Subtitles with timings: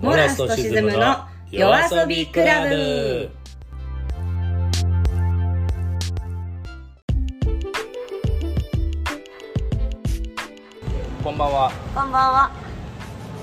[0.00, 3.28] モラスとシズムの夜遊びクラブ。
[11.22, 11.70] こんばんは。
[11.94, 12.50] こんばんは。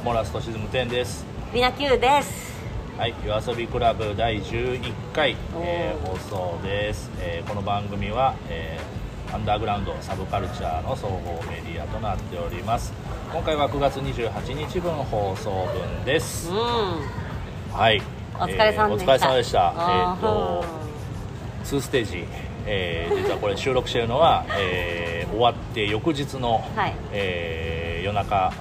[0.03, 1.23] モラスとシズム10です。
[1.53, 2.57] リナキューです。
[2.97, 6.07] はい夜遊びクラブ第11回、えー。
[6.07, 6.17] 放
[6.57, 8.96] 送です、えーこの番組は、えー
[9.33, 12.93] アンダーグラウンドサブカルチャーの総合メディアとなっております。
[13.31, 15.49] 今回は9月28日分放送
[15.95, 16.49] 分です。
[16.49, 16.55] うん。
[17.73, 18.01] はい。
[18.35, 19.59] お疲れ様でした、えーお疲れ様でした。
[19.59, 20.65] えあっ、と
[21.65, 22.25] 2ステージ、
[22.65, 26.93] えー 実はこれ収録しているのは、えー終わって翌日の、はい。
[27.11, 28.53] えー夜中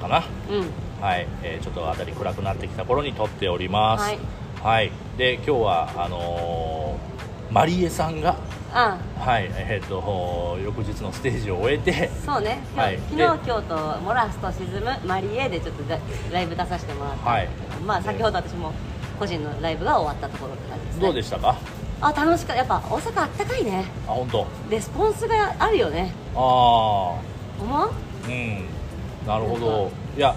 [0.00, 0.22] かな。
[0.48, 1.04] うん。
[1.04, 4.04] はい、えーちょっと辺り暗くなってきた頃に撮っております。
[4.04, 4.18] はい、
[4.62, 4.90] はい。
[5.18, 6.85] で今日はあのー
[7.56, 8.36] マリエさんが
[8.74, 8.98] あ。
[9.18, 12.96] はいえっ、と翌日のステージを終えてそうね、今はい。
[12.98, 15.98] 日昨日で今日とモラスと沈むマリエでちょっとラ
[16.30, 18.72] ライブ出させてもらったんだけど、まあ先ほど私も
[19.18, 21.02] 個人のライブが終わったところって感じですね。
[21.04, 21.56] どうでしたか？
[22.02, 22.56] あ楽しかった。
[22.56, 23.84] やっぱ大阪あったかいね。
[24.06, 24.46] あ本当？
[24.70, 26.12] レスポンスがあるよね。
[26.34, 27.18] あ思
[27.62, 27.72] う？
[27.72, 27.88] あ
[28.28, 28.64] うん。
[29.26, 29.90] なるほど。
[30.14, 30.34] いや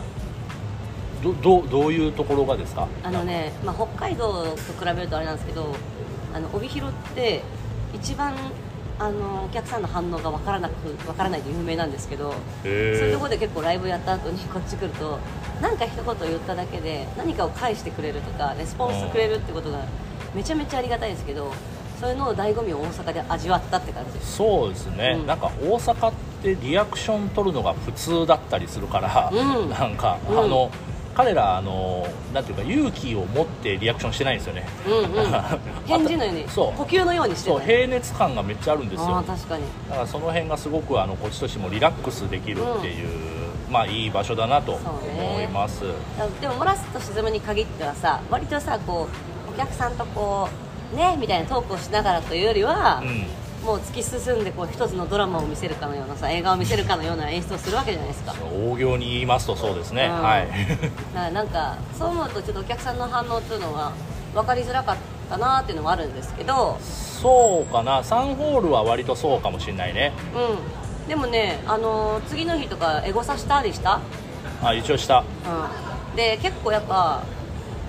[1.22, 2.88] どどうどういうところがですか？
[3.04, 5.76] あのね、まあ、北海道と比べるとあれなんですけど
[6.34, 7.42] あの帯広って
[7.94, 8.36] 一番
[9.00, 10.74] あのお客さんの反応が分からなく
[11.06, 15.20] 分からないで有名なんですけどそういうところで結構ライブやった後にこっち来ると
[15.62, 19.86] 何か一言言っただけで何かを返してくれるとかレスポンスくれるってことが
[20.36, 21.54] めちゃめちゃありがたいんですけど
[22.00, 24.38] そういうのを醍醐味を大阪で味わったって感じです。
[24.38, 25.28] そうですね、うん。
[25.28, 29.70] なんか大阪ってリアクション取るのが普通だったりするから、うん。
[29.70, 30.40] なんか、うん。
[30.40, 30.72] あの
[31.20, 34.66] 彼らあのなんていうか勇気を持ってリアクションしてないんですよね。
[34.88, 35.32] うんうん。
[35.86, 36.74] 返事のようにそう。
[36.78, 39.18] 呼吸のようにしてそうね平熱感がめっちゃあるんですあよ。
[39.18, 39.64] あ確かに。
[39.90, 43.10] だからその辺がすごくあのこっちとしてもリラックスできるっていう、
[43.70, 45.82] まあいい場所だなと思います、
[46.40, 49.10] でもモラスと沈むに限ってはさ割とさこ
[49.50, 50.48] うお客さんとこ
[50.94, 58.34] うねみたいなトークをしながらというよりは、うんもう突き進んでこう一つのドラマを見せるかのようなさ映画を見せるかのような演出をするわけじゃないですか。
[58.54, 60.24] 大行に言いますとそうですね、うん。
[60.24, 60.48] はい。
[61.14, 63.92] だからなんかそう思うとちょっとお客さんの反応っていうのは
[64.34, 64.96] 分かりづらかっ
[65.30, 66.78] たなっていうのもあるんですけど。
[66.82, 68.04] そうかな。
[68.04, 70.14] サンホールは割とそうかもしれないね。
[70.34, 71.10] うん。
[71.10, 74.00] でもねあのー次の日とかエゴサしたりした？
[74.64, 75.24] あ一応した。
[76.12, 77.24] うん、で結構やっぱ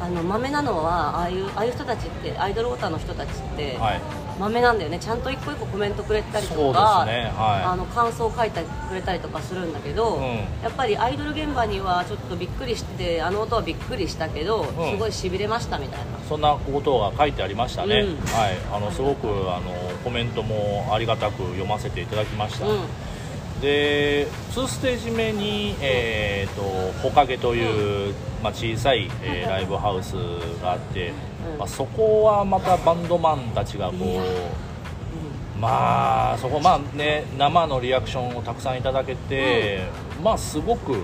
[0.02, 4.00] あの豆なのはああいうああいう人たちってアイドルオタの人たちって、はい
[4.40, 4.98] 豆なんだよね。
[4.98, 7.62] ちゃんと一個一個コメントくれたりとかねはい。
[7.62, 10.22] あの感想を書いてくれたりとかするんだけど、うん。
[10.62, 14.66] やっぱりアイドル現場にはちょっとびっくりしてあの音はびっくりしたけど、ん。
[14.66, 16.04] すごいしびれましたみたいな。
[16.26, 18.16] そんなことが書いてありましたね、うん。
[18.34, 19.72] はい、あのすごくあの
[20.04, 23.60] コメントもありがたく読ませていただきました、うん。
[23.60, 26.62] で2ステージ目に、えー、と
[27.02, 30.14] ほかげという、まあ、小さい、えーライブハウス
[30.62, 39.80] があって、うんまあ、そこはまたバンドマンたちがこうまあそこまあね生のリアクションをたくさんいただけて、
[40.22, 41.02] まあすごく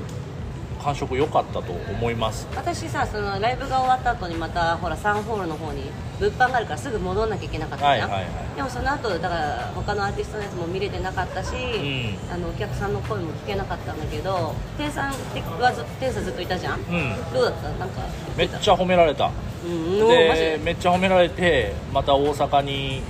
[0.83, 2.47] 感触良かったと思います。
[2.55, 5.83] 私さそのライブが終わった後にまたほらサンホールの方に
[6.21, 8.57] 物販があるからすぐ戻んなきゃいけなかったじゃん、はいはいはい。
[8.57, 12.17] でもその後だから他のアーティストのやつも見れてなかったし、ん。
[12.33, 17.33] あのお客さんの声も聞けなかったんだけど店さんはず店さんずっといたじゃん、うん。
[17.35, 17.69] どうだった？
[17.69, 18.03] なんか
[18.39, 19.31] めっちゃ褒められた
[19.67, 23.03] ででめっちゃ褒められてまた大阪に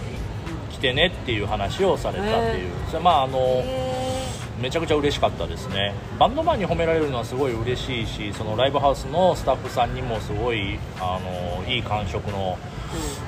[0.71, 2.71] 来てねっていう話をされたっていう。
[2.89, 3.97] それまああのへ
[4.61, 5.95] めちゃくちゃ嬉しかったですね。
[6.19, 12.57] バンドマンに褒められるのはすごい嬉しいしそのライブハウスのスタッフさんにもすごいあのいい感触の、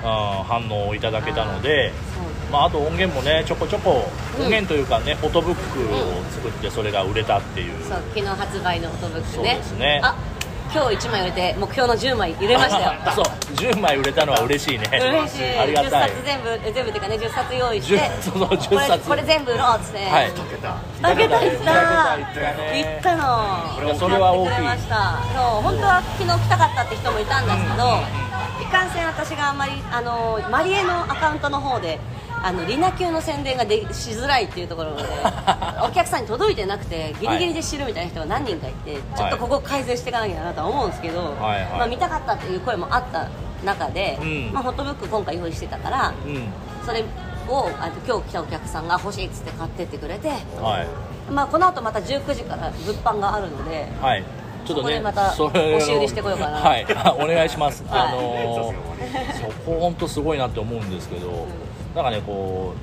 [0.02, 2.24] ーうん、反応をいただけたので、そう。
[2.50, 4.08] まあ、あと音源もねちょこちょこ
[4.38, 5.60] 音源というかね、フォトブック
[5.94, 9.32] を作ってそれが売れたっていう、そう昨日発売のフォトブックね。
[9.34, 10.00] そうですね。
[10.02, 10.16] あ
[10.72, 12.92] 今日1枚売れて目標の10枚売れましたよ。
[13.14, 13.24] そう。
[13.54, 14.86] 10枚売れたのは嬉しいね。
[14.92, 15.58] 嬉しい。
[15.58, 16.10] ありがたい。
[16.10, 19.98] 10冊全部え全部っていうかね10冊用意して10そうそう10これ冊これ全部売ろうっつって。
[20.04, 20.30] はい。
[20.30, 21.08] 2桁いった。
[21.08, 22.84] 2桁いったね。
[22.84, 23.98] 行ったの。
[23.98, 24.94] それは大きいそ
[25.58, 28.02] う本当は昨日来たかったって人もいたんですけど、
[28.62, 31.98] いかんせん私があんまりあのマリエのアカウントの方で
[32.42, 35.02] あのリナ級の宣伝がでしづらいっていうところで。
[35.82, 41.78] お客さんに届いてなくてギリギリで知るみたいな人が何人かいて、ちょっとここ改善していかなきゃなとは思うんですけど、はいはい。
[41.78, 43.28] まあ、見たかったっていう声もあった
[43.64, 44.50] 中で、うん。
[44.52, 46.48] まあ、ホットブック今回用意してたからうん。
[46.84, 47.04] それ
[47.48, 51.32] をあの今日来たお客さんが欲しいっつって買ってってくれて、はい。
[51.32, 54.24] まあ、この後また19時から物販があるのではい。
[54.66, 56.58] ちょっとねそこでまた押し売りしてこようかな。
[56.58, 56.86] はい。
[56.94, 58.00] あお願いします、はい。
[58.08, 58.88] あのー
[59.40, 61.46] そこ本当すごいなって思うんですけど、
[61.98, 62.74] なんかねこ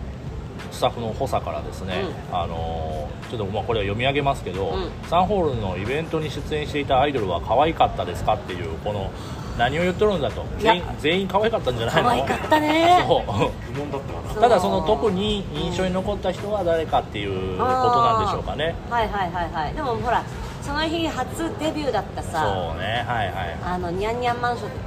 [0.72, 4.92] うスタッフの補佐からですね、うあのーちょっとまあこれは読み上げますけど、うん。
[5.10, 9.10] サンホールのイベントに出演していたアイドルは可愛かったですかっていうこの
[9.58, 10.46] 何を言っとるんだと。
[10.60, 12.04] 全員全員可愛かったんじゃないの？
[12.04, 13.04] 可愛かったね。
[13.08, 13.74] そう。
[13.74, 14.42] 疑問だったかな。
[14.42, 18.76] ただその特に印象に残った人は誰かっていうことなんでしょうかね。
[18.90, 19.74] はいはいはいはい。
[19.74, 20.24] でもほら
[20.62, 23.04] その日初デビューだったさそうね。
[23.08, 23.58] はいはい。
[23.64, 24.80] あのニャンニャンマンションって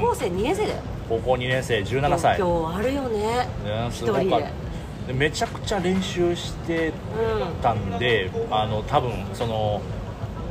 [0.00, 3.18] 高校生2年生だよ高校2年生17歳今日あるよね。
[3.64, 4.24] ねすごかっ
[5.06, 5.12] た。
[5.12, 6.92] めちゃくちゃ練習してう
[7.62, 9.80] たんであの多分その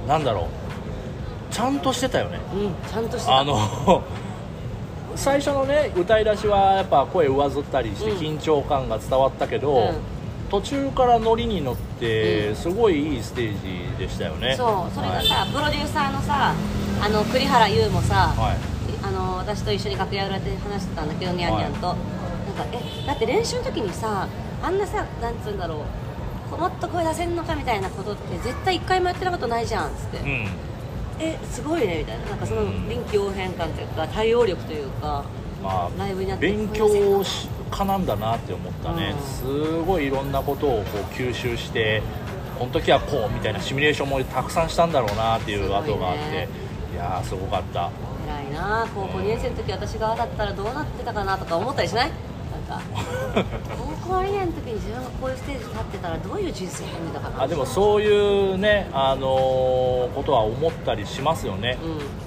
[0.08, 0.48] なんだろ
[1.52, 1.54] う。
[1.54, 2.38] ちゃんとしてたよね。
[2.38, 3.40] んうんちゃんとしてた。
[3.40, 3.58] あの
[5.16, 8.18] 最初のね歌い出しはやっぱ声上ずったりしてうん。
[8.18, 9.94] 緊張感が伝わったけど、うん。
[10.50, 13.54] 途中からノリに乗ってすごいいいステー
[13.98, 14.94] ジでしたよね、そう。
[14.94, 15.28] それがはい。
[15.28, 16.54] さ、プロデューサーのさ
[17.02, 18.75] あの栗原優もさ、はい
[19.06, 21.98] あの私と一緒に楽屋裏で話してたんだけどニャンニャンと、なんか
[22.74, 24.28] えだって練習の時にさ
[24.64, 25.86] あんなさなんつうんだろ
[26.52, 30.48] うもっと声出せんのかみたいなことって絶対一回もやってたことないじゃんっつって、うん。
[31.20, 32.26] えすごいねみたいな。
[32.26, 32.90] なんかそのうん。
[32.90, 35.24] 臨機応変感というか対応力というか
[35.62, 39.28] まライブになってあ勉強し家なんだなって思ったね、うん。
[39.28, 42.02] すごいいろんなことをこう吸収して
[42.58, 46.48] この時はこうみたいなシミュレーションもたくさんしたんだろうなっていう後があって、ね。
[46.94, 47.92] いやーすごかった
[48.26, 52.12] 偉いな高校2年生の時私がだったらどうなってたかなとか思ったりしない？
[52.68, 52.82] なんか
[53.78, 57.44] 高校2年の時に自分がこういうステージ立ってたらどういう人生歩んでたかな？
[57.44, 61.78] あでもそういうね、あのーことは思ったりしますよね、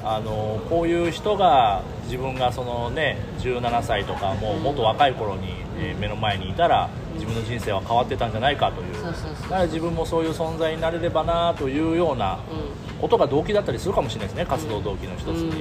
[0.02, 5.48] うあのーこういう人が自分がそのね17歳とかもうもっと若い頃に、
[5.78, 9.02] えー目の前にいたら自分の人生は変わってたんじゃないかという。
[9.02, 12.38] だから自分もそういう存在になれればなというような
[13.00, 15.48] ことが動機だったりするかもしれないですね活動動機の一つうん、うん。
[15.48, 15.54] に、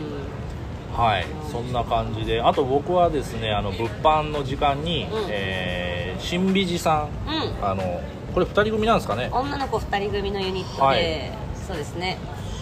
[0.97, 2.41] はいそんな感じで。
[2.41, 5.27] あと僕はですねあの物販の時間に、うん。
[5.29, 7.29] えー新美寺さん。
[7.29, 7.65] うん。
[7.65, 8.01] あの
[8.33, 9.29] これ2人組なんですかね。
[9.31, 11.31] 女の子2人組のユニットで、はい。
[11.67, 12.17] そうですね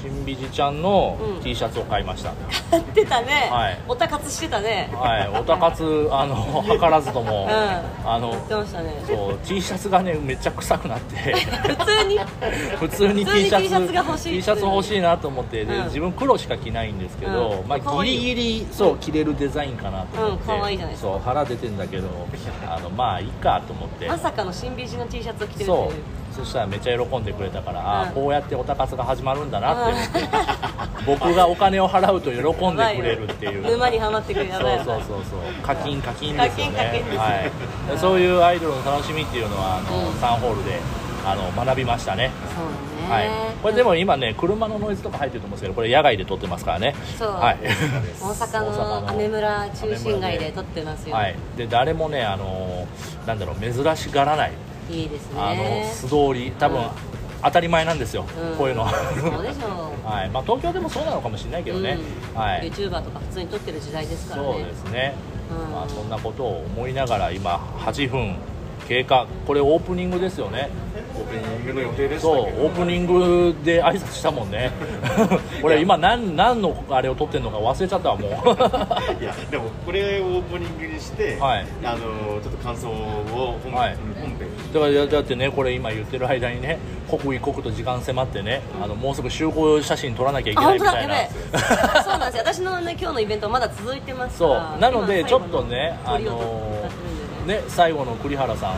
[0.06, 1.42] 新美寺ちゃんのうん。
[1.42, 2.32] T シャツを買いました、
[2.70, 3.80] 買ってたね、はい。
[3.88, 4.90] おたかつしてたね。
[4.94, 5.28] はい。
[5.30, 8.10] おたかつあの図らずとも、うん。
[8.10, 9.04] あの言ってましたね。
[9.08, 11.16] そう T シャツがねめっちゃ臭くなって。
[11.18, 12.20] 普通に？
[12.78, 15.86] 普通に T シャツ T シャツが欲しい T シャツ欲しいなと思ってで、うん。
[15.86, 17.68] 自分黒しか着ないんですけど、うん。
[17.68, 21.12] まあ、ギリギリそう着れるデザインかなと思って、うんかわいいじゃないですか。
[21.14, 22.08] そう腹出てんだけど
[22.68, 24.08] あのまあいいかと思って。
[24.08, 25.90] まさかの新美人の T シャツを着てるってそいう。
[25.90, 25.94] う
[26.36, 28.10] そしたらめっちゃ喜んでくれたから、あうん。
[28.10, 30.30] あこうやっておたかつが始まるんだなって思って、
[31.08, 33.64] 僕がお金を払うと喜んでくれるっていう。
[33.64, 35.66] 沼にはまってくるやばいそうそうそうそう。
[35.66, 37.04] 課金課金ですよね。
[37.18, 37.30] は
[37.90, 37.92] い。
[37.92, 40.20] でそういうアイドルの楽しみっていうのはあの、うん。
[40.20, 40.80] サンホールで
[41.26, 42.32] あの学びましたね。
[42.56, 43.30] そうね、はい、
[43.62, 46.96] これでも今ね車のノイズとか入ってると思うんですけどこれ野外で撮ってますからね。
[47.18, 47.32] そう。
[47.32, 47.58] はい。
[48.22, 52.88] 大阪の雨村中心街で撮ってますよ、はい、で誰もねあの
[53.26, 54.52] なんだろう珍しがらない
[54.90, 55.42] いいですね。
[55.42, 56.90] あの素通り多分、うん
[57.46, 58.58] 当たり前なんですよ、うん。
[58.58, 58.84] こういうの。
[58.84, 60.02] はそうでしょう。
[60.10, 60.30] はい。
[60.32, 62.00] まあ、東京でもそうなのかもしれないけどね、
[62.34, 62.42] うん。
[62.42, 64.52] はい、YouTuber とか普通に撮ってる時代ですからね。
[64.52, 65.14] そうですね、
[65.52, 65.72] うん。
[65.72, 68.36] まあ、そんなことを思いながら今8分
[68.88, 69.28] 経過。
[69.46, 70.70] これオープニングですよね
[71.16, 74.72] オープニングの予定でしたそうオープニングで挨拶したもんね。
[75.64, 78.32] 俺今何何のあれを撮ってんのか忘れちゃったわもう。
[79.22, 81.66] いやでもこれをオープニングにして、はい。
[81.84, 83.98] あのちょっと感想を本,、はい。
[84.20, 84.48] 本編。
[84.74, 86.80] だからだってねこれ今言ってる間にね
[87.10, 92.44] 刻一刻と時間迫ってね、あのもうすぐ集合写真撮らなきゃいあけないみたいやな そうなんですよ。
[92.46, 94.80] 私のね今日のイベントまだ続いてますかそらう。
[94.80, 97.05] なので今ちょっとねあの鳥をの歌ってるんで
[97.46, 98.76] ねね最後の栗原さん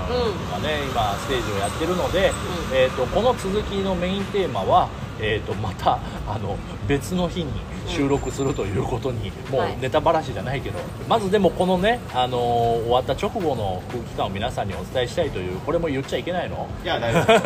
[0.51, 2.31] がね、今ステージをやってるので、
[2.73, 6.57] えー、とこの続きのメインテーマは、えー、とまたあの
[6.87, 7.51] 別の日に
[7.87, 9.77] 収録するということに、もうはい。
[9.79, 16.67] ネタばらしじゃないけど、まずでもこのね、あのー終わった直後の空気感を皆さんにお伝えしたいというこれも言っちゃいけないの？
[16.83, 17.37] いや大丈夫。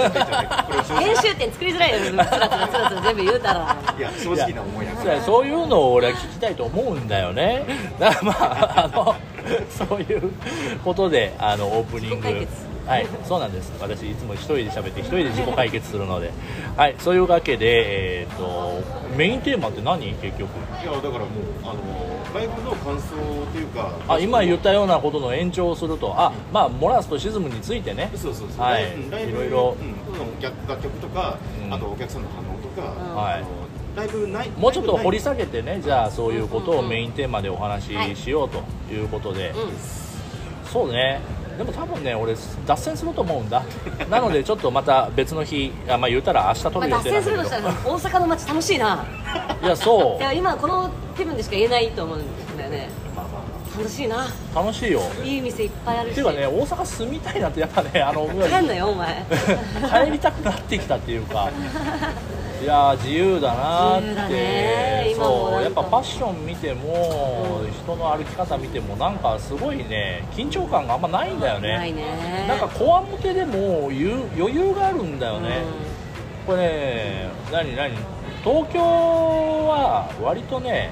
[1.01, 7.65] 編集点作りづらいよつらつらつらつら全部言うたらいや正直な思いなんいやそういうのを俺は聞きたいと思うんだよね
[7.99, 9.15] だからまああの
[9.69, 10.31] そういう
[10.83, 13.71] ことであのオープニング自己解決はいそうなんです。
[13.79, 16.31] 私いつも一人で喋って一人で自己解決するので。
[16.75, 18.81] はいそういうわけでえっ、と
[19.15, 20.13] メインテーマって何？
[20.15, 20.49] 結局。
[20.81, 21.25] いやだからもう
[21.63, 23.15] あのライブの感想
[23.51, 26.13] というかあ今言ったようなことの延長をすると。
[26.17, 28.09] あまあモラスとシズムについてね。
[28.15, 28.93] そうそうそう、はい。
[28.95, 29.77] うんライブいろいろ。
[29.79, 31.73] うん、楽楽曲とか、うん。
[31.73, 33.15] あとお客さんの反応とか、うん。
[33.15, 33.43] はい。
[33.95, 35.81] ライブないもうちょっと掘り下下げてね。
[35.83, 39.71] じゃあそういうことをメインテーマでお話ししようということで、うん。
[40.71, 41.19] そうね
[41.57, 43.63] でも多分ね俺脱線すると思うんだ。
[44.09, 47.69] なのでちょっとまた別の日あまあ言うたら明日撮まあ、る予脱線する定なんだけど。
[47.69, 49.05] としたら大阪の街楽しいな。
[49.63, 52.89] いやそや今この気分でしか言えないと思うんだよね。
[53.77, 54.27] 楽しいな。
[54.53, 55.01] 楽しいよ。
[55.23, 56.11] いい店いっぱいあるし。
[56.11, 59.25] っていうかね大阪住みたいなってやっぱねあの帰んのよお前。
[60.05, 61.49] 帰りたくなってきたっていうか
[62.61, 64.33] いやー自由だなーって。
[64.33, 71.77] ねそうやっぱファッション見ても、人の歩き方見てもなんかすごいね緊張感があんまないんだよね。
[71.77, 72.45] ないね。
[72.47, 75.63] なんかこわもてでもゆ余裕があるんだよね、
[76.47, 77.95] これね何何？
[78.43, 80.89] 東京は割とね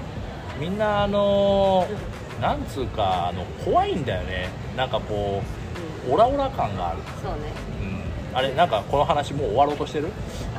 [0.59, 1.87] みんなあの
[2.39, 4.49] なんつうかあの怖いんだよね。
[4.75, 5.41] なんかこ
[6.07, 6.99] うオラオラ感がある。
[7.23, 7.51] そうね。
[7.81, 8.37] うん。
[8.37, 10.09] あれなんかこの話もう終わろうとしてる？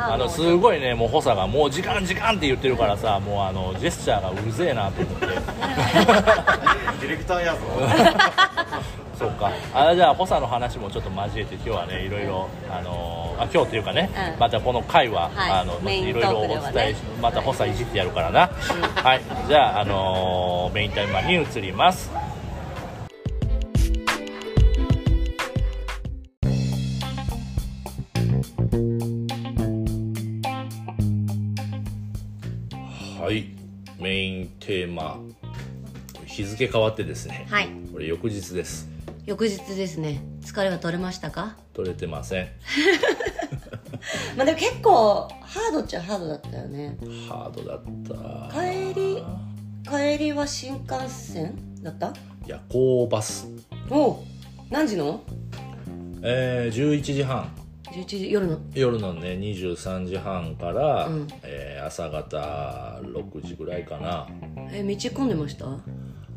[0.07, 5.27] あのすごいねもう補佐がもう時間時間って言ってるからさもうあのジェスチャーがうぜえなと思って。
[5.27, 7.59] ディレクターやぞ。
[9.19, 9.53] そうか。
[9.75, 14.41] あじゃあ補佐の話もちょっと交えて今日はねいろいろあのあ今日っていうかね、うん。
[14.41, 15.51] またこの回は、はい。
[15.51, 18.51] あのいろいろお伝えしまた補佐いじってやるからな、
[18.95, 19.21] はい。
[19.49, 22.11] じゃあ、あのーメインタイマーに移ります
[34.01, 35.19] メインテーマ。
[36.27, 37.69] 日付変わってですね、はい。
[37.93, 38.89] これ翌日です。
[39.27, 40.23] 翌日ですね。
[40.43, 41.57] 疲れは取れましたか？
[41.75, 42.49] 取れてません。
[44.37, 46.97] まあでも結構ハードっちゃハードだったよね。
[47.29, 47.81] ハードだっ
[48.51, 48.61] た。
[48.61, 49.23] 帰り
[50.17, 52.13] 帰りは新幹線だった？
[52.47, 53.49] 夜行バス。
[53.91, 54.17] おう。
[54.71, 55.23] 何時の？
[56.23, 57.51] えー、11時半
[58.03, 58.59] 11時夜の？
[58.75, 61.29] 夜のね23時半から、うん。
[61.43, 64.27] えー朝方6時ぐらいかな。
[64.71, 65.67] え道混んでました？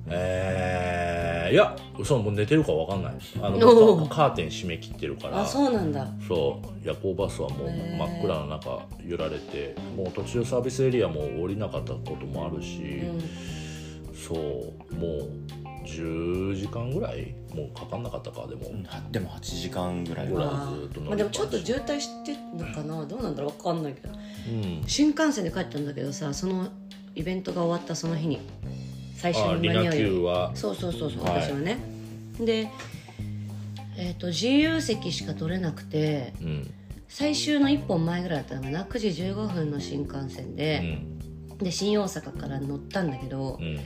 [0.07, 3.13] えー、いやそうもう寝てるか分かんない。
[3.41, 5.41] あのカカーテン閉め切ってるから。
[5.41, 6.07] あそうなんだ。
[6.27, 6.67] そう。
[6.87, 13.21] 夜行バスはもう真っ暗な中揺られてもう途中サービスエリアも降りなかったこともあるし、うん。
[14.13, 14.95] そう。
[14.95, 15.29] もう
[15.83, 18.71] 10時間ぐらいもうかかんなかったかでも、
[19.11, 24.09] でも8時間ぐらいぐらいはあずっとまあでもちょっと渋滞してんのかなどうなんだろう分かんないけど。
[24.09, 24.83] うん。
[24.87, 26.67] 新幹線で帰ったんだけどさその
[27.15, 28.41] イベントが終わったその日に
[29.15, 31.77] 最初に間に合うよそうそうそうそう、はい私はね
[32.39, 32.69] で
[33.95, 36.73] えっ、と自由席しか取れなくてうん。
[37.13, 38.83] 最終の1本前ぐらいだったのかな。
[38.85, 41.57] 9時15分の新幹線うで、ん。
[41.59, 43.79] で新大阪から乗ったんだけど、うん。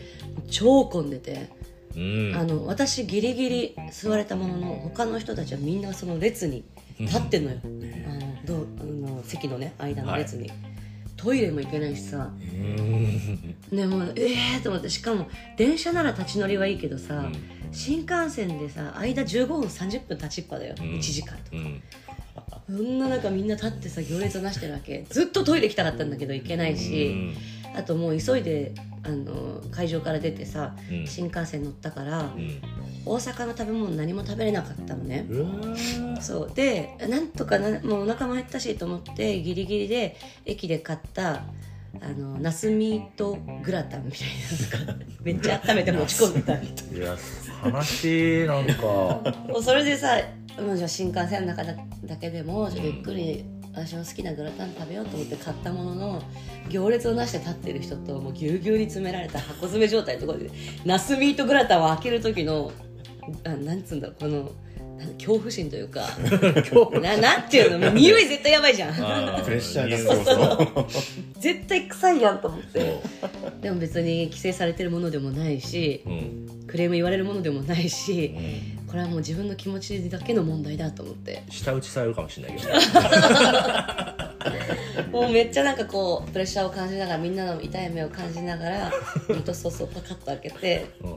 [0.49, 1.49] 超混んでて、
[1.97, 2.35] うん。
[2.35, 6.63] あの私ギリギリ座れたものの他の人たちはみんなその列に
[6.99, 10.51] 立ってんのよ、あのどうあの席のね間の列に、
[11.15, 12.31] トイレも行けないしさ。
[12.39, 13.55] うん。
[13.75, 14.89] でもうええー、と思って。
[14.89, 15.27] しかも
[15.57, 17.33] 電車なら立ち乗りはいいけどさ、ん。
[17.71, 20.77] 新幹線でさ間15分30分立ちっぱだよ、ん。
[20.77, 21.57] 1時間とか。
[21.57, 21.81] うん。
[22.69, 25.05] そんな中みんな立ってさ行列をなしてるわけ。
[25.09, 27.15] ずっとトイレ行きたかったんだけど行けないし、
[27.75, 28.73] あともう急いで
[29.07, 31.07] あの会場から出てさ、うん。
[31.07, 32.61] 新幹線乗ったから、うん。
[33.05, 35.25] 大阪の食べ物何も食べれなかったのね、
[36.19, 36.51] そう。
[36.53, 41.43] でなんとかなもうお腹も減ったしと思ってギリギリで駅で買った
[42.01, 44.27] あのナスミートグラタンみたい
[44.81, 46.53] なのが めっちゃ温めて持ち込んでた。
[46.53, 47.15] いや
[47.61, 48.83] 話なんか。
[49.47, 50.19] もうそれでさ
[50.59, 53.45] もうじゃあ新幹線の中だだけでもちょっとゆっくり
[53.77, 56.21] 私の好きなグラタン食べようと思って買ったものの
[56.69, 60.49] 行列をなして立ってる人ともうぎゅうぎゅうに詰められた箱詰め状態のところで
[60.83, 62.71] ナスミートグラタンを開ける時の
[63.45, 64.51] あなんつうんだろうこの
[65.17, 66.07] 恐怖心というか
[67.01, 68.89] ななんていうの匂い絶対やばいじゃん。
[68.91, 70.85] あプレッシャーがそうそう
[71.39, 72.97] 絶対臭いやんと思って。
[73.61, 76.47] でも別に規制されてるものでもないしうん。
[76.67, 78.39] クレーム言われるものでもないしう
[78.83, 78.87] ん。
[78.87, 81.43] これはもう自分の気持ちだけの問題だと思って。
[81.49, 82.73] 舌打ちされるかもしれないけど
[85.11, 88.91] もうめっちゃなんかこうプレッシャーを感じながらみんなの痛い目を感じながら
[89.29, 91.15] ミートソースをパカッと開けてうん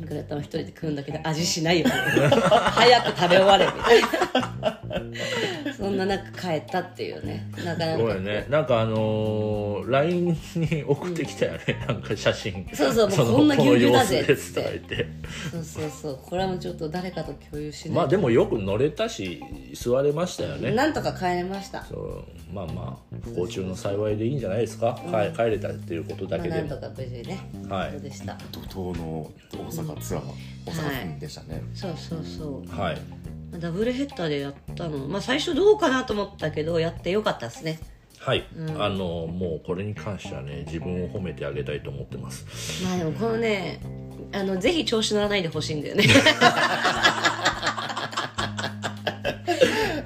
[0.00, 4.82] グラタンを一人で食うんだけど味しないよ早く食べ終われみたいな。
[5.76, 7.50] そんな中帰ったっていうね。
[7.56, 7.98] なかなか。
[7.98, 8.46] ごめんね。
[8.48, 12.68] なんかあのー、LINE に送ってきたよね、なんか写真。
[12.72, 15.08] そうそうもうのこんなぎゅうぎゅうだぜこの様子ですとか言って。
[15.50, 16.18] そうそうそう。
[16.22, 19.42] これはもうちょっと誰かと共有しないまあでもよく乗れたし
[19.74, 20.72] 座れましたよね。
[20.72, 21.84] なんとか帰れました。
[21.84, 22.24] そう。
[22.52, 26.62] まあまあ不幸中の幸いでいいんじゃないですか、帰帰れたっていうことだまあ、けで。
[26.62, 27.38] も、なんとか無事ね、
[27.68, 27.90] はい。
[27.92, 28.38] そうでした。
[28.52, 28.60] 怒
[28.92, 30.22] 涛の大阪ツアー、
[30.66, 32.80] 大阪編でしたね、そうそうそう。
[32.80, 33.00] はい。
[33.50, 35.06] まあダブルヘッダーでやったの。
[35.06, 37.78] まあ最初どうかなと思ったけどやってよかったですね。
[38.18, 38.44] はい、
[38.78, 42.82] あのもうこれに関してはね自分を褒めてあげたいと思ってます。
[42.82, 43.80] まあでもこのね
[44.32, 46.04] あのぜひ調子乗らないでほしいんだよね。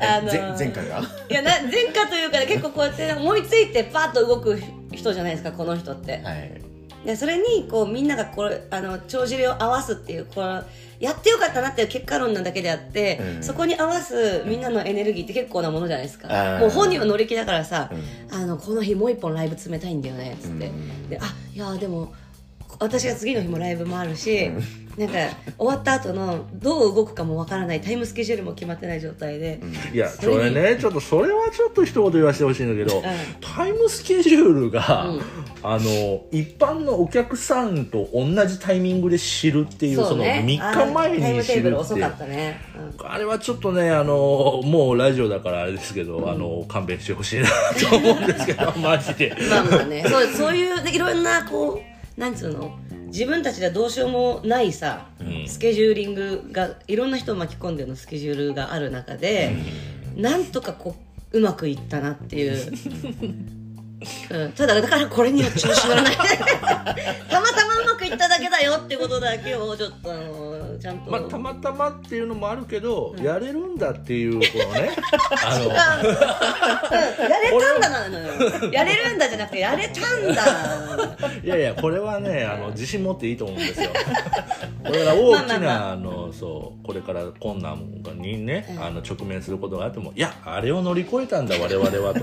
[0.02, 4.60] あの前前回がいやな前科というか結構こうやって思いついてパッと動く
[4.92, 6.18] 人じゃないですかこの人って。
[6.18, 6.69] はい
[7.04, 10.64] でそれにこうみんながこれあの帳尻を合わすっていうこう
[11.00, 13.42] やってよかったなっていう結果論なだけであって、うん。
[13.42, 16.28] そこに合わすみんなのエネルギーって結構なものじゃないですか。
[16.28, 16.60] あー。
[16.60, 17.90] もう本人は乗り気だからさ、
[18.30, 21.08] あのこの日もう一本ライブ詰めたいんだよねっつって、うん。
[21.08, 22.12] であいやでも
[22.80, 24.50] 私が次の日もライブもあるし、
[24.96, 25.14] なんか
[25.56, 29.60] 終わった後のどう動くかもわからないタイムスケジュールも決まってない状態で、
[29.92, 33.02] いやそれねちょっとそれはちょっと一言言わせてほしいんだけど、
[33.40, 35.20] タイムスケジュールが、うん。
[35.62, 47.48] あの一般のお客さんと同じタイミングで知るっていうその3日前に知るってかったね、うんあれはちょっとねあのもうラジオだからあれですけど、あの勘弁してほしいな
[47.88, 49.36] と思うんですけど マジで。
[49.50, 50.04] まあまあね。
[50.06, 51.89] そうそういうでいろんなこう
[52.20, 52.78] なんつうの？
[53.06, 55.48] 自分たちではどうしようもないさ、うん。
[55.48, 59.56] スケジューリングがいろんな人を巻き込んでのスケジュールがある中で、
[60.16, 60.94] なんとかこ
[61.32, 62.72] ううまくいったなっていう。
[64.30, 66.16] うん、ただだからこれには調子乗らない。
[67.28, 74.90] たまたまうまくいっただけだよってことだけをちょっとあのちゃんと、まあ、たまたまっていうのもあるけど、やれるんだっていうこのね。
[75.44, 75.66] あの。
[75.66, 75.72] うん。
[75.72, 78.72] やれたんだなのよ。
[78.72, 81.28] やれるんだじゃなくてやれたんだ。
[81.44, 83.90] いやいやこれはねあの自信持っていいと思うんですよ。
[84.82, 87.84] これから大きな、まあまあまあのそうこれから困難
[88.16, 88.82] にね、うん。
[88.82, 92.20] あの直面することがあってもいやあれを乗り越えたんだ我々はと。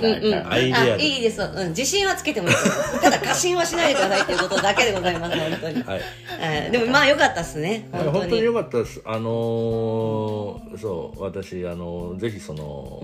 [0.00, 3.00] うんうんアイデアであいいです、うん、自信はつけてもいいと思います。
[3.02, 6.00] ただ過信はしないでくださいっていうことだけでございます本当に、はい。
[6.40, 6.70] はい。
[6.70, 7.88] でもまあ良かったっすね。
[7.92, 8.20] はい本当に。
[8.20, 9.02] 本当に良かったです。
[9.04, 13.02] あのーそう私あのーぜひその、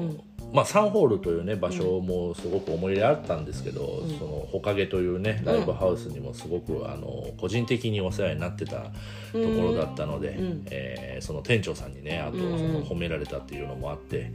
[0.53, 8.89] まあ、サンホールというね場所もすごく思い入れあったんですけど、そのほかげというねライブハウスにもすごく、あの個人的にお世話になってたと
[9.33, 10.67] ころだったので、ん。
[10.71, 14.33] えーその店長さんにねあとその褒められたっていうのもあって、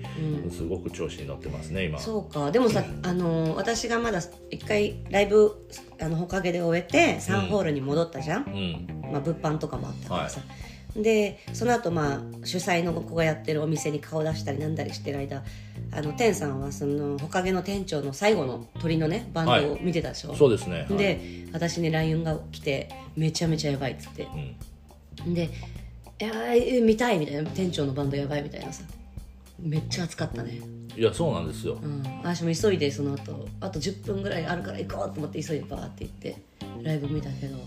[0.51, 1.97] すごく調子に乗ってますね今。
[1.97, 2.51] そうか。
[2.51, 5.67] でもさ、あの私がまだ一回ライブ
[5.99, 9.11] あのほかげで終えてサンホールに戻ったじゃん、うん。
[9.11, 10.41] まあ、物販とかもあったからさ、
[10.95, 15.43] でその後まあ主催の子がやってるお店に顔出したりなんだりしてる間
[15.91, 20.85] あの天さんはそのほかげの店長の最後の鳥のねバンドを見てたでしょ、そうですね。
[20.89, 20.97] はい。
[20.97, 24.27] で私に LINE が来てめちゃめちゃやばいっつって。
[25.25, 25.33] うん。
[25.33, 25.49] で
[26.19, 27.49] 「いやー見たい」みたいな。
[27.49, 28.83] 店長のバンドやばいみたいなさ。
[29.59, 30.59] めっちゃ熱かったね。
[30.95, 31.77] いやそうなんですよ。
[31.81, 32.03] うん。
[32.23, 36.37] 私も急いでその後あと10分ぐらいあるから行こうと思って急いでバーって行って
[36.81, 37.57] ライブ見たけど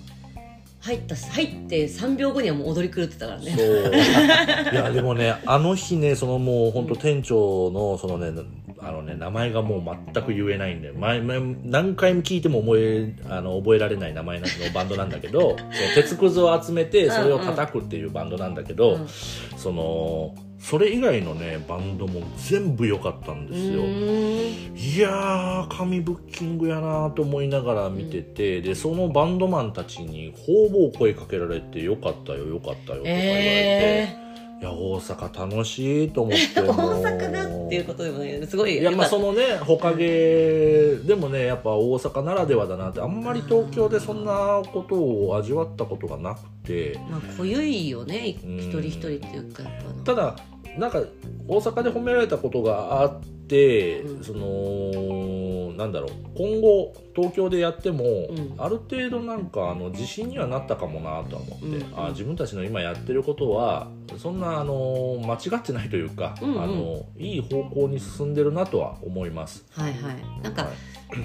[0.81, 3.57] 入った入って3秒後にはもう踊り狂ってたからね。
[3.57, 4.73] そう。
[4.73, 8.43] いやでもねあの日ねそのもう本当店長のそのね
[8.79, 15.57] あのね名前がもう全く言えないんで前前何回も聞いても覚えあの覚えられない名前のバンドなんだけど
[15.95, 19.09] 鉄くずを集めてそれを叩くっていうバンドなんだけど、うん。
[19.57, 23.83] そのそれ以外のねバンドも全部良かったんですよ。
[23.83, 24.75] うー。
[24.75, 34.28] んいやー神ブッキングやなと思いながら見てて、でそのバンドマンたちに方々声かけられて「よかったよよかったよ」とか言われて、え
[34.61, 38.45] いや大阪楽しいと思ってー、大阪だっていうことでもね。
[38.45, 38.79] すごい。
[38.79, 43.01] いやまあそのねほかげでもねやっぱ大阪ならではだなって。
[43.01, 46.99] あんまり東京でそんなことを味わったことがなくて。
[47.09, 48.37] まあ濃ゆいよね。
[48.43, 50.37] 一ん人一人っていうかやっぱなただ
[50.77, 51.03] なんか
[51.47, 54.25] 大阪で褒められたことがあって、うん。
[54.25, 58.55] そのなんだろう今後東京でやっても、ん。
[58.59, 63.89] ある程度なんかあの自信にはなったかもなとは思って、うんあ自分たちの今やってることは
[64.19, 66.63] そんなあの間違ってないというか、うんうん。
[66.63, 69.65] あのいい方向に進んでるなとは思います。
[69.71, 70.43] はいはい。
[70.43, 70.73] なんか、はい。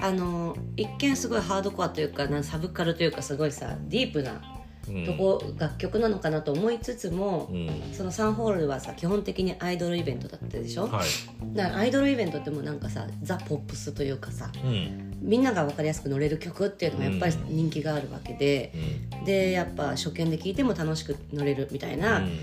[0.01, 4.39] あの一見すごいハードコアというかなんサブカルというかすごいさディープな
[4.87, 5.05] うん。
[5.05, 7.69] とこ、楽曲なのかなと思いつつも、うん。
[7.93, 11.55] そのサンホールはさ基本的にアイドルイベントだったでしょ、はい。
[11.55, 15.17] だからアイドルイベントってもうなんかさザ・ポップスというかさうん。
[15.21, 18.73] みんなが分かりやすく乗れる曲っていうのがやっぱり人気があるわけで、
[19.13, 19.25] うん。
[19.25, 22.39] でやっぱ初見で聴いても楽しく乗れるみたいな、うん。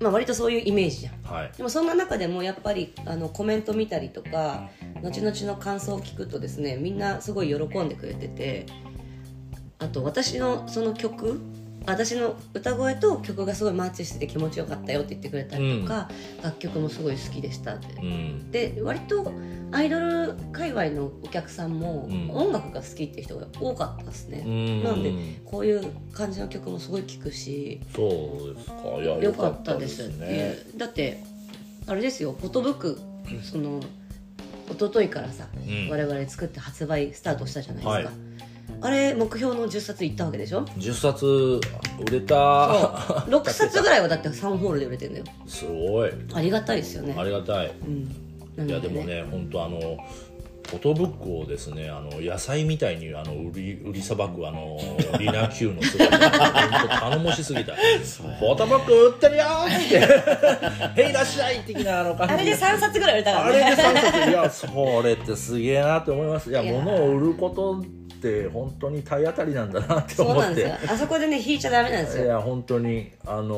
[0.00, 1.22] まあ割とそういうイメージじゃん。
[1.22, 1.52] はい。
[1.56, 4.68] でもそんな中でもやっぱりあのコメント見たりとか
[5.02, 8.66] 後々の感想を聞くとですねみんなすごい喜んでくれてて
[9.78, 11.40] あと私のその曲
[11.86, 16.08] 私の歌声と曲がすごいマッチしてて気持ちよかったよって言ってくれたりとか、
[16.42, 17.94] 楽曲もすごい好きでしたって。
[18.00, 18.50] うん。
[18.50, 19.32] で割と
[19.70, 22.30] アイドル界隈のお客さんもうん。
[22.30, 24.84] 音楽が好きって人が多かったですね、うん。
[24.84, 25.12] なんで
[25.44, 28.74] こういう感じの曲もすごい聴くしそうですか。
[29.00, 30.56] いやよかったですよね。
[30.76, 31.22] だって
[31.86, 33.00] あれですよフォトブック
[33.42, 33.80] その
[34.70, 35.88] 一昨日からさ、うん。
[35.90, 38.31] 我々作って発売スタートしたじゃないですか、はい
[38.82, 41.60] あれ目標の10冊いったわけでしょ？10冊
[42.00, 42.34] 売れた。
[42.36, 45.24] 6 冊ぐらいはだって3ホールで売れてんだよ。
[45.46, 46.10] すごい。
[46.34, 47.14] ありがたいですよね。
[47.16, 47.72] ありがたい。
[47.86, 48.14] うん。
[48.56, 49.96] なんいやでもね本当あの
[50.68, 54.78] フォトブックをですねあの野菜みたいにあの売り売りさばくあの
[55.18, 62.34] リナ Q の姿本当頼もしすぎた「フォトブック売ってるよ!」って「へいらっしゃい!」的なあの感じ。
[62.34, 64.30] あれで3冊ぐらい売れたかあれでらね3冊。
[64.30, 66.50] いやそれってすげえなって思います。
[66.50, 67.82] いやいや物を売ること
[68.22, 70.46] って本当に体当たりなんだなってそう思って。
[70.46, 70.92] なんですよ。
[70.94, 72.24] あそこでね引いちゃダメなんですよ。
[72.24, 73.10] いや本当に。
[73.26, 73.52] あの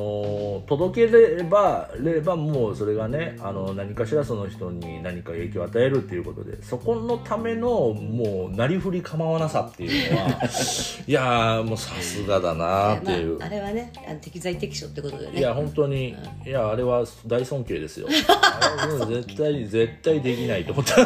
[0.61, 10.29] ー届ければればもうそれがねあの何かしらその人に何か影響を与えるっていうことでそこのためのもうなりふり構わなさっていうのは
[11.07, 15.39] いやーもうさすがだなっていう、まあ、あれはねあの適材適所ってことでね。
[15.39, 18.09] いや本当に、いやあれは大尊敬ですよ。
[19.09, 21.03] 絶対絶対できないと思った。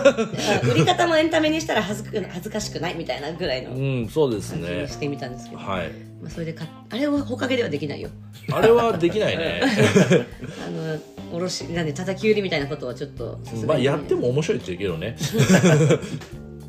[0.71, 4.67] 売り方もエンタメにしたら恥ずく恥ずかしくないみたいなぐらいのうんそうですね。
[4.67, 5.91] 感じにしてみたんですけど、はい。
[6.23, 8.11] まあ、それでかあれをほかげではできないよ。
[8.53, 9.63] あれはできないね。
[10.67, 10.99] あの
[11.37, 15.17] おろしなんで叩き売りみたいなことはちょっとさすがにまあやっても面白いって言うけどね。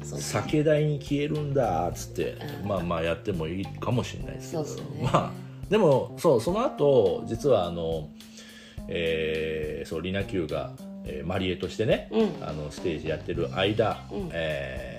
[0.03, 4.63] 酒代に消えるんだっつって、まあまあやってもいいかもしれないですけど。
[4.63, 4.69] ね。
[5.03, 5.31] まあ
[5.69, 8.09] でもそうその後実はあの
[8.87, 10.73] えーそうリナ Q が、
[11.05, 12.29] えーマリエとしてね、うん。
[12.41, 14.29] あのステージやってる間、うん。
[14.31, 14.98] えー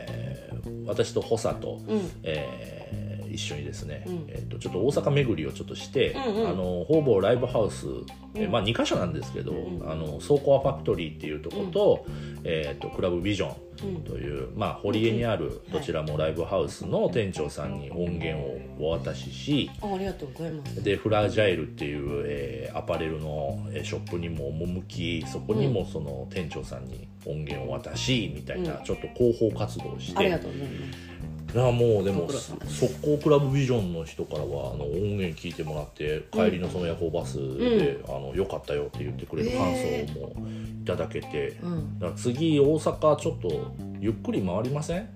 [0.87, 2.11] 私と補佐と、うん。
[2.23, 4.25] えー一緒にですね、うん。
[4.29, 6.49] えー、とちょっと大阪巡りをちょっとして、うんうん。
[6.49, 7.87] あのほぼライブハウス、
[8.35, 12.07] えーまあ、2か所なんですけど、んあのソーコアファクトリーっていうところと,、
[12.45, 13.70] えー、とクラブビジョンうん
[14.07, 20.83] という、まあ、堀江にあるどちらもライブハウスの店長さんに音源をお渡ししあありがとうございます。
[20.83, 28.85] でフラジャイルっていう、えーアパレルのえーショップにも赴きそこにもその店長さんに音源を渡しみたいな、うん。
[28.85, 30.19] ちょっと広報活動をして。
[30.19, 31.10] ありがとうございます
[31.53, 40.33] いやもうでも速攻クラブビジョンの人からはあの音源聞いてもらって帰りのその夜行バスで、あのよかったよって言ってくれる感想も
[40.83, 41.99] いただけて、うん。
[41.99, 45.09] だから次大阪ちょっとゆっくり回りません？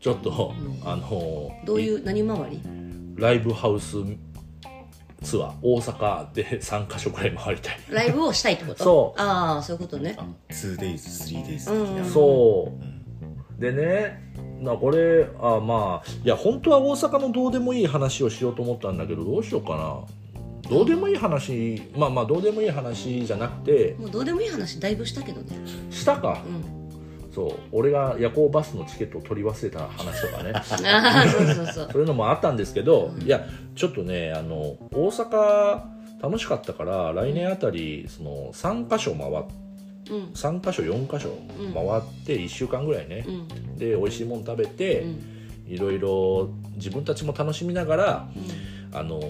[0.00, 0.88] ちょっと、うん。
[0.88, 2.60] あのどういう何回り？
[3.16, 3.98] ライブハウス
[5.22, 8.82] ツアー大阪で3か所くらい回りたい、ライブをしたいってこと？
[8.82, 9.20] そう。
[9.20, 10.16] ああそういうことね。
[10.18, 12.10] あ 2days、3days 的な、うん。
[12.10, 12.72] そ
[13.58, 13.60] う。
[13.60, 14.24] でね
[14.60, 20.00] なこれあまあいや本当は大阪のどうでもいい話をしようと思ったんだけどどうしようかな。
[20.68, 25.56] どうでもいい話まあまあどうでもいい話じゃなくてもうどうでもいい話だいぶしたけどね。
[25.90, 26.42] したか。
[26.46, 27.32] う、ん。
[27.32, 30.52] そう俺が夜行バスのチケットを取り忘れた話とかね。
[30.66, 30.74] そ
[31.42, 31.88] うそうそう。
[31.92, 35.82] そういうのもあったんですけど、いやちょっとねあの大阪
[36.20, 39.67] 楽しかったから来年あたりその3か所回っうん
[40.08, 41.30] 3か所4か所
[41.74, 43.24] 回って1週間ぐらいね。
[43.26, 43.76] う、ん。
[43.76, 45.38] で美味しいもの食べて、うん。
[45.68, 48.28] いろいろ自分たちも楽しみながら
[48.92, 49.20] あの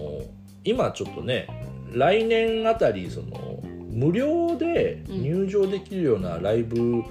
[0.64, 1.48] 今ちょっとね
[1.92, 3.60] 来年あたりその
[3.90, 7.02] 無料で入場できるようなライブ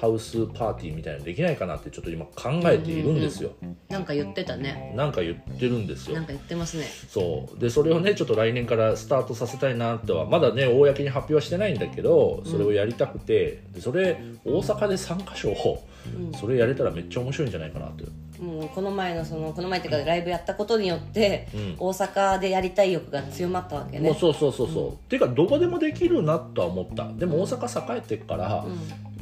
[0.00, 3.52] ハウスパーティーみたいなのできないかなってちょっと今考えているんですよ、
[3.88, 4.94] なんか言ってたね。
[4.96, 6.14] なんか言ってるんですよ。
[6.14, 6.86] なんか言ってますね。
[7.08, 16.32] そうでそれをねちょっと来年からスタートさせたいなとはまだね公に発表はしてないんだけどそれをやりたくて、でそれ大阪で3か所うん。
[16.32, 18.04] それやれたらめっちゃ面白いんじゃないかなと
[18.42, 21.74] もうこの前のそのこの前っていうかライブやったことによって、うん。
[21.78, 24.08] 大阪でやりたい欲が強まったわけね。
[24.08, 27.12] もうそうそうそうそう、っていうかどこでもできるなとは思った。
[27.12, 28.64] でも大阪栄えてるから、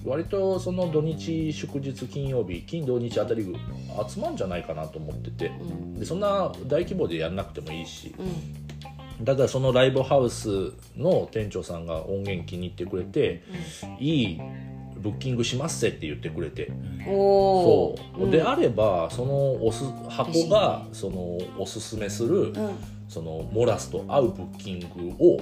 [0.08, 5.46] 割とその土日祝日金曜日金土日あたり集まるんじゃないかなと思ってて。
[5.46, 5.98] うん。
[5.98, 8.14] でそんな大規模でやんなくてもいいし。
[8.18, 9.24] うん。
[9.24, 13.42] ただそのライブハウスの店長さんが音源気に入ってくれて、
[13.98, 14.40] いい
[14.96, 16.70] ブッキングしますぜって言ってくれて、
[17.08, 22.54] おそう、であればそのおす箱がそのおすすめする、うん。
[23.08, 24.86] そのモラスと合うブッキング
[25.18, 25.40] を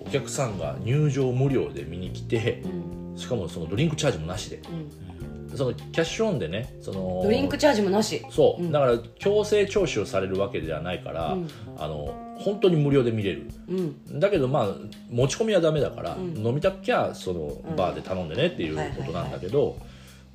[0.00, 4.56] お客さんが入場無料で見に来てうんしかもそのドリンクチャージもなしで。
[4.56, 5.56] うん。
[5.56, 8.24] そのキャッシュオンでねそのドリンクチャージもなし。
[8.30, 8.72] そう、うん。
[8.72, 11.48] だから強制徴収されるわけではないから、うん。
[11.78, 13.50] あの本当に無料で見れる。
[13.68, 14.20] うん。
[14.20, 14.68] だけどまあ
[15.10, 16.46] 持ち込みはダメだから、うん。
[16.46, 17.76] 飲みたきゃそのうん。
[17.76, 19.78] バーで頼んでねっていうことなんだけど、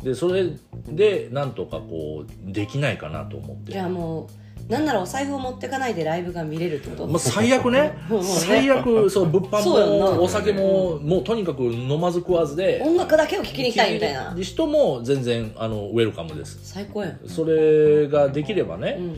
[0.03, 0.49] でそれ
[0.87, 3.71] でなんとかこうできないかなと思って。
[3.71, 4.27] じゃあもう
[4.69, 7.07] なんならお財布を持ってかないでライブが見れるってこと？
[7.07, 7.93] まあ、最悪ね。
[8.23, 14.35] 最悪そう物販もお酒ももうとにかく飲まず食わずで音楽だけを聴きに行きたいみたいな。
[14.41, 16.59] 人も全然あのウェルカムです。
[16.63, 17.19] 最高やん。
[17.27, 19.17] それができればね、うん。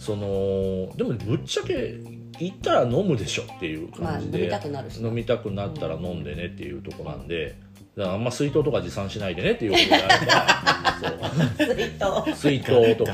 [0.00, 2.00] そのでもぶっちゃけ
[2.38, 7.58] 行ったら飲むでしょっていう感じで、まあ飲みたくなるし飲みたくなったら飲んでねっていうところなんで、
[7.96, 10.56] だからあんま水筒とか持参しないでねっていうことであれば
[11.00, 11.64] そう。
[11.64, 12.40] ツイート筒。
[12.42, 12.96] 水筒。
[12.96, 13.12] とか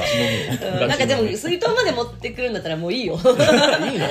[0.83, 3.15] うんなんかでも水筒まで持ってくるんだったらもういいよ。
[3.15, 4.09] いいの？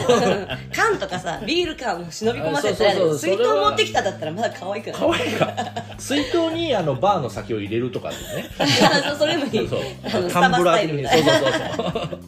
[0.73, 3.09] 缶とかさビール缶を忍び込ませてあそうそう。
[3.09, 5.53] そう水筒持ってきただったらまだ可愛くない可愛いか。
[5.99, 8.49] 水筒にあのバーの先を入れるとかですね。
[9.09, 9.67] そうそれもいい。
[9.67, 11.57] そうあのスタバスタイルみたいなそうそ
[11.89, 12.19] うそう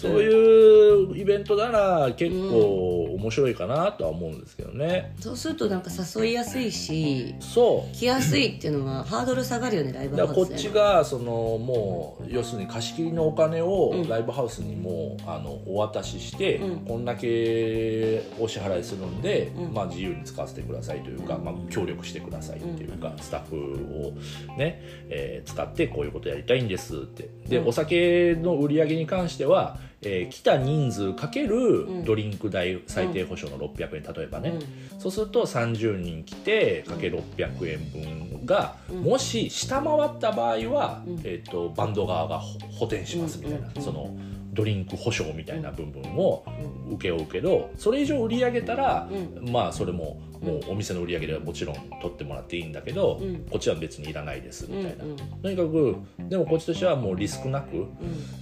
[0.00, 7.96] そういうイベントなら結構面白いかなとは思うんですけどね、そうするとなんか誘いやすいしそう。
[7.96, 16.78] 来やすいっていうのはハードル下がるよねライブハウスでちがそのもう要するに貸し切りのお金をライブハウスにもうあのお渡しして、うん。
[16.80, 19.74] こんだけお支払いするんで、うん。
[19.74, 27.30] まあ、自由に使わせてくださいというか、まあ、協力してくださいっていうか、スタッフを、ねえー使ってこういうことやりたいんですって。
[27.48, 27.68] で、うん。
[27.68, 31.48] お酒の売り上げに関しては、えー来た人数かけん。
[31.48, 34.54] るドリンク代最低保証の600円例えばね、
[34.98, 39.02] そうすると30人来てかけ600円分が、うん。
[39.02, 41.20] もし下回った場合は、うん。
[41.24, 44.14] えー、とバンド側がほ補填しますみたいな、その
[44.52, 46.44] ドリンク保証みたいな部分を
[46.92, 53.38] 請け負うけどそれ以上売り上げたら、うまあそれももうお店の売り上げではもちろん取ってもらっていいんだけど、うん。
[53.50, 55.04] こっちは別にいらないですみたいな、
[55.42, 55.96] とにかく
[56.28, 57.86] でもこっちとしてはもうリスクなく、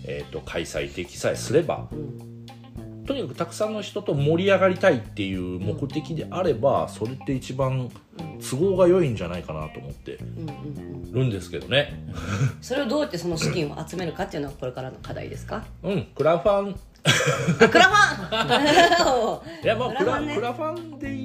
[0.04, 1.88] えー、と開催できさえすれば
[3.06, 7.90] とにかくたくさんの人と盛り上がりたいっていう目的であれば、それって一番
[8.50, 10.50] 都合が良いんじゃないかなと思ってうんうんう
[11.08, 11.12] ん。
[11.12, 11.92] るんですけどね。
[12.60, 15.64] それをどうやってその資金を集めるかっていうのはこれからの課題ですか？
[15.82, 16.76] うんクラファン。
[17.60, 19.62] あクラファン。
[19.64, 21.18] いやまあクラクラファンねクラファンでい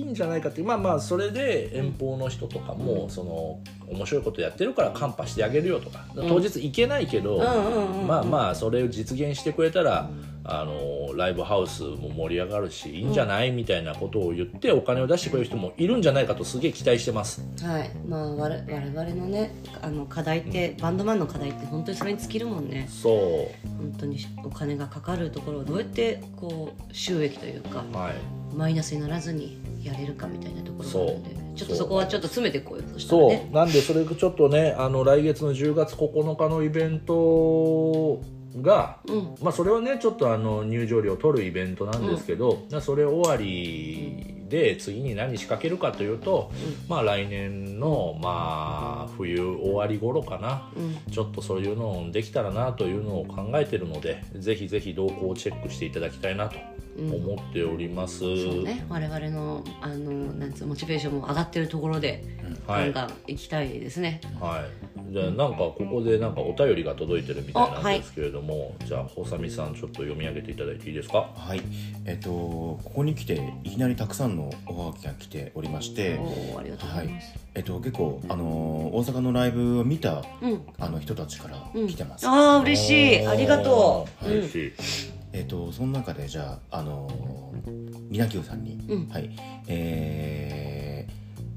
[0.00, 0.66] いんじゃないかっていう。
[0.66, 6.04] まあまあそれで遠方の人とかも、その面白いことやってるからカンパしてあげるよとか。
[6.16, 10.10] 当日行けないけど、うんうんうんまあまあそれを実現してくれたら、
[10.50, 17.42] あのライブハウスも盛り上がるしいいんじゃない、みたいなことを言ってお金を出してくれる人もいるんじゃないかとすげえ期待してます。
[17.62, 17.90] はい。
[18.06, 22.88] まあ我我々のねあの課題って、バンドマンの課題って本当にそれに尽きるもんね。
[22.90, 23.08] そ
[23.78, 28.14] 本当にお金がかかるところをどうやってこう収益というかうはい。
[28.54, 38.22] マイナスにならずにやれるかみたいなところがあるのでちょっとそこはちょっと詰めていこうよそしたらそう、ねなんでそれちょっとねあの来月の10月9日のイベント
[38.62, 39.34] が、うん。
[39.42, 46.50] まあそれはねちょっとあの入場料を取るイベントなんですけど、なそれ終わりで次に何仕掛けるかというと、
[46.88, 51.12] まあ来年のまあ冬終わり頃かな、うん。
[51.12, 56.56] ちょっとそういうのできたらなというのを考えてるのでぜひぜひ動向をチェックしていただきたいなと
[56.98, 58.26] 思っております、そ
[58.60, 58.84] うね。
[58.88, 62.24] 我々のあのなんつうモチベーションも上がってるところで、
[62.66, 62.92] はい。
[62.92, 64.20] ガンガン行きたいですね。
[64.40, 64.64] は
[65.10, 71.30] い、じゃあなんかここでなんかお便りが届いてるみたいなんですけれども、じゃあほさみさんちょっと読み上げていただいていいですか？
[71.34, 71.60] はい、
[72.04, 80.62] えっとここに来ていきなりたくさんのおはがきが来ておりまして、おおありがとうごはいざいます、、えっと結構あのー大阪のライブを見たうん。
[80.78, 82.26] あの人たちからうん来てます。
[82.26, 83.26] ああ嬉しい。
[83.26, 84.72] ありがとう、うん嬉しい、
[85.32, 89.08] えっとその中でじゃああのーリナキューさんに、うん。
[89.08, 89.30] はい、
[89.68, 91.06] え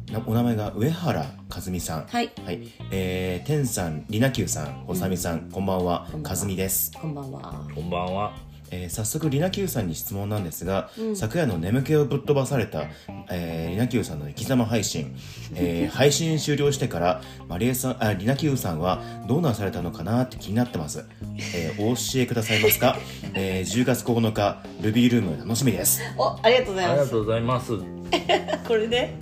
[0.08, 2.06] ー、なお名前が上原和美さん。
[2.06, 2.32] はい。
[2.44, 6.08] はい、えー、天さん、リナキューさん、ほさみさん、こんばんは。
[6.12, 6.40] こん、ばんは。
[6.42, 6.92] 和美です。
[6.94, 7.68] こんばんは。
[7.74, 11.16] こんばんはえー早速リナキューさんに質問なんですが、うん。
[11.16, 12.86] 昨夜の眠気をぶっ飛ばされた、
[13.30, 15.16] えーリナキューさんの生き様配信、
[15.56, 21.06] えー配信終了してからマリエさんあリナキューさんはどうなされたのかなって気になってます、
[21.56, 22.98] えーお教えくださいますか、
[23.36, 26.02] えー10月9日ルビールーム楽しみです。
[26.18, 26.92] おありがとうございます。
[26.92, 27.72] ありがとうございます。
[28.68, 29.16] これで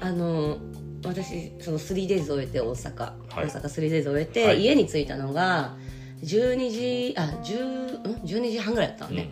[0.00, 0.58] あの
[1.04, 3.46] 私その 3days 終えて大阪、はい。
[3.46, 4.60] 大阪 3days 終えて、はい。
[4.62, 5.74] 家に着いたのが
[6.22, 9.30] 12時あ10ん？12時半ぐらいだったのね、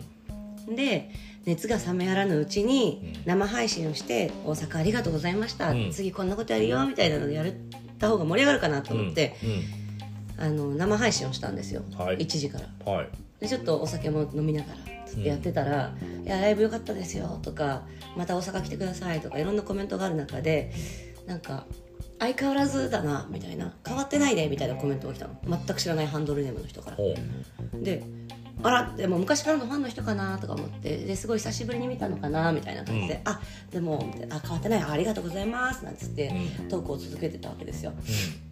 [0.67, 1.11] で
[1.45, 5.91] 熱が冷めやらぬうちに生配信をして「大阪ありがとうございました、うん。
[5.91, 7.47] 次こんなことやるよ」みたいなのでやっ
[7.97, 9.35] た方が盛り上がるかなと思って、
[10.37, 12.17] あの生配信をしたんですよ、はい。
[12.17, 12.67] 1時から。
[12.85, 13.09] うんはい。
[13.39, 17.83] でちょっとお酒も飲みながらつってやってたら「いやライブ良かったですよ」とか
[18.15, 20.71] 「また大阪来てください」とかいろんなコメントがある中で
[21.25, 21.65] なんか
[22.19, 25.33] 「相変わらずだな」みたいな「変わってないね」みたいなコメントが来たの。
[25.47, 26.97] 全く知らないハンドルネームの人から。
[26.97, 27.15] ほ
[27.81, 28.03] で
[28.61, 30.97] あらでも昔からのファンの人かなとか思って。
[30.97, 33.31] ですごい久しぶりに見たのかなみたいな感じで、うん。
[33.31, 36.31] あでもあ変わってないあありがとうございますなんつって、
[36.67, 37.93] うトークを続けてたわけですよ、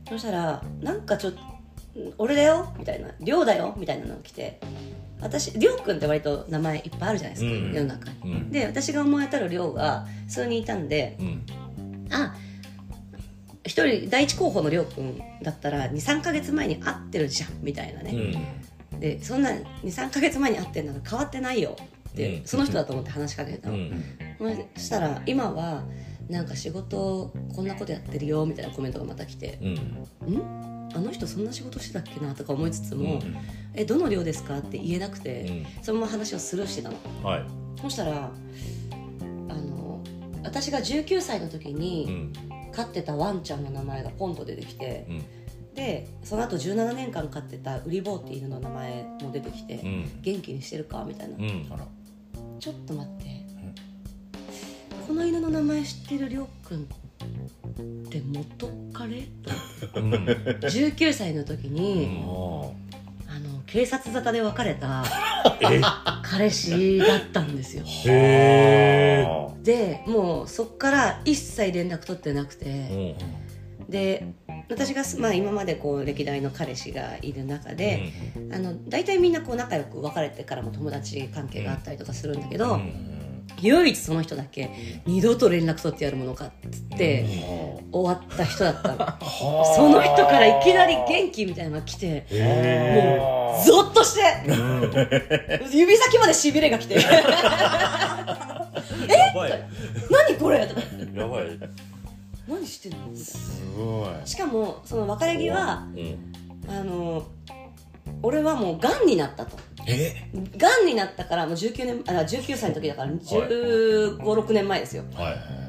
[0.08, 1.40] そしたらなんかちょっと
[2.18, 4.62] 「俺だよ」みたいな「亮だよ」みたいなのが来て
[5.20, 7.74] 私亮君って割と名前いっぱいあるじゃないですか、うん。
[7.74, 8.52] 世の中に、うん。
[8.52, 11.46] で私が思い当たる亮が数人いたんでうん。
[12.12, 12.34] あ
[13.68, 18.12] 一人第一候補の亮君だったら23か月前に会ってるじゃんみたいなね、
[18.94, 19.00] うん。
[19.00, 19.52] でそんな
[19.84, 21.76] 23か月前に会ってんなら変わってないよ
[22.10, 22.46] って、うん。
[22.46, 24.04] その人だと思って話しかけたの、うん。
[24.76, 25.84] そしたら今は
[26.30, 29.74] なんか仕事こんなことやってるよみたいなコメントがまた来てうん
[30.34, 30.92] 「ん？
[30.96, 33.38] あの人そんな仕事してたっけなとか思いつつも、うん。
[33.74, 36.96] えどの寮ですかって言えなくて、そのまま話をスルーしてたの。
[37.24, 37.44] はい。
[37.82, 38.32] そしたら
[39.50, 40.02] あの
[40.44, 42.34] 私が19歳の時うにん
[42.78, 45.24] 飼ってたワンちゃんの名前がポンと出てきて、うん。
[45.74, 50.22] でその後17年間飼ってたウリボーっていう犬の名前も出てきて、うん。
[50.22, 51.66] 元気にしてるかみたいな、うん。
[52.60, 53.26] ちょっと待って、
[55.08, 60.14] この犬の名前知ってるりょうくんって元彼とうん。
[60.14, 62.24] 19歳の時に、
[63.30, 65.04] ああの警察沙汰で別れた
[65.62, 65.82] え？
[66.24, 67.84] 彼氏だったんですよ。
[69.64, 73.16] でもうそっから一切連絡取ってなくうて、ん
[73.90, 74.34] で
[74.70, 78.12] 私が、まあ、今までこう歴代の彼氏がいる中で、
[78.52, 83.17] あの大体みんなこう仲良く別れてからも友達関係があったりとかするんだけど、うん
[83.62, 87.26] 唯一その人だけ二度と連絡取ってやるものかっつって
[87.92, 88.98] 終わった人だったの。
[89.76, 94.22] その人からいきなり元気みたいなのが来てへもうゾッとして
[95.76, 96.96] 指先までしびれが来て。
[97.02, 97.02] や
[99.36, 99.70] ばい。
[100.10, 100.60] 何これ？
[100.60, 101.46] やばい。
[102.48, 102.98] 何してんの？
[103.08, 104.10] みたいすごい。
[104.20, 106.34] なしかもその別れ際うん。
[106.70, 107.26] あの
[108.22, 109.58] 俺はもうがんになったと。
[109.88, 110.14] え？
[110.58, 115.04] がんになったからもう19年あ19歳の時だから1 5 6年前ですよ。
[115.14, 115.68] はい。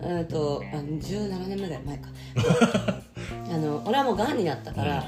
[0.00, 2.08] うんとあ17年ぐらい前か。
[3.50, 5.04] あの俺はもうがんになったから、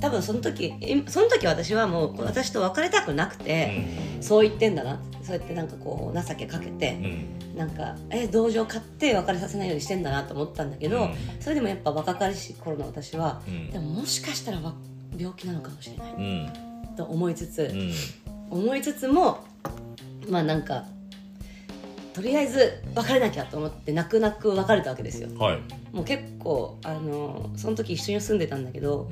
[0.00, 3.86] 多分その時えその時私はもう私と別れたくなくて、
[4.20, 7.58] そう言ってんだなそうやってなんかこう情けかけて、うん。
[7.58, 11.14] なんかえ同情買って別れさせないようにしてんだなと思ったんだけど、うん。
[11.40, 13.70] それでもやっぱ若かりし頃の私は、うん。
[13.70, 14.74] でももしかしたらわ
[15.18, 16.12] 病気なのかもしれない。
[16.14, 16.96] うん。
[16.96, 17.92] と思いつつ、うん。
[18.50, 19.44] 思いつつも
[20.28, 20.84] まあなんか
[22.14, 25.28] とりあえず別れなきゃと思って泣く泣く別れたわけですよ。
[25.38, 25.60] はい。
[25.92, 29.10] もう結構あのその時一緒に住んでたんだけど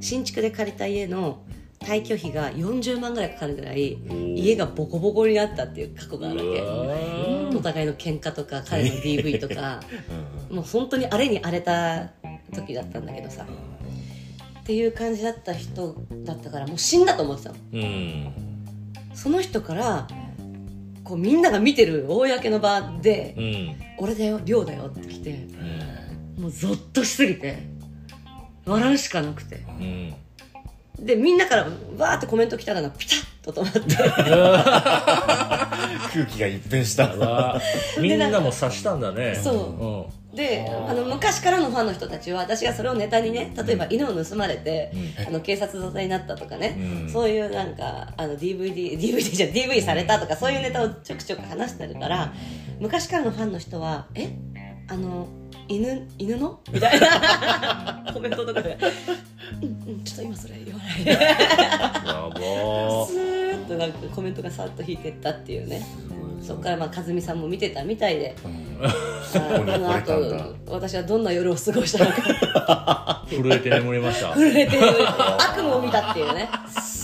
[0.00, 1.40] 新築で借りた家の
[1.80, 3.98] 退去費が40万ぐらいかかるぐらい
[4.34, 7.56] 家がボコボコになったっていう過去があるわけ。
[7.56, 9.80] お互いの喧嘩とか彼の DV とか。
[10.50, 12.08] もう本当に荒れに荒れた
[12.54, 13.46] 時だったんだけどさ
[14.68, 17.56] っていう感じだった人だったからもう死んだと思ってたの。
[17.72, 18.32] うん。
[19.14, 20.06] その人から
[21.04, 25.46] こうみんなが見てる公の場でうん「俺だよ亮だよ」って来て
[26.38, 27.62] もうゾッとしすぎて
[28.66, 29.56] 笑うしかなくて。
[29.56, 30.14] うん
[30.98, 33.80] でみんなからわーってコメント来たのがピタッと止まって。
[36.12, 37.14] 空気が一変した。
[37.20, 37.60] あ
[38.00, 39.34] みんなも察したんだね。
[39.34, 44.92] そであの昔からのファンの人たちは私がそれをネタにね例えば犬を盗まれて、
[45.26, 47.10] あの警察沙汰になったとかね、うん。
[47.10, 52.32] そういうなんかあの DVD, DVD じゃ DV されたとかそういうネタをちょくちょく話してるから
[52.80, 54.30] 昔からのファンの人は「え？
[54.90, 55.28] あの
[55.68, 58.04] 犬犬の?」みたいな。
[58.12, 58.76] コメントとかで
[59.62, 63.06] 「うんうんちょっと今それ言わないで」うんやば。
[63.06, 65.86] スーッとなんかコメントがさっと引いてったっていうね。
[66.40, 70.36] そこからまあ和美さんも見てたみたいで、あこにこの惚れたんだ。
[70.66, 73.26] 後私はどんな夜を過ごしたのか。
[73.28, 74.34] 震えて眠りました。
[74.34, 76.48] 震えてる悪夢を見たっていうね。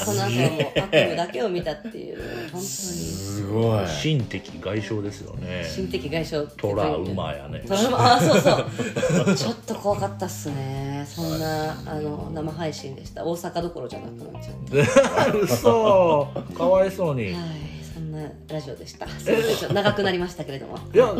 [0.05, 2.18] その後はもう悪夢だけを見たっていう
[2.53, 2.64] 本当に。
[2.64, 3.88] すごい。
[3.88, 5.64] 心的外傷ですよね。
[5.64, 7.64] 心的外傷トラウマやね。
[7.66, 8.14] トラウマ。
[8.14, 9.35] あそうそう。
[9.35, 11.05] ちょっと怖かったっすね。
[11.09, 13.24] そんなあの生配信でした。
[13.24, 17.24] 大阪どころじゃなくなっちゃって 嘘かわいそうに。
[17.26, 17.34] はい
[17.94, 19.06] そんなラジオでした。
[19.72, 20.78] 長くなりましたけれども。
[20.92, 21.14] いや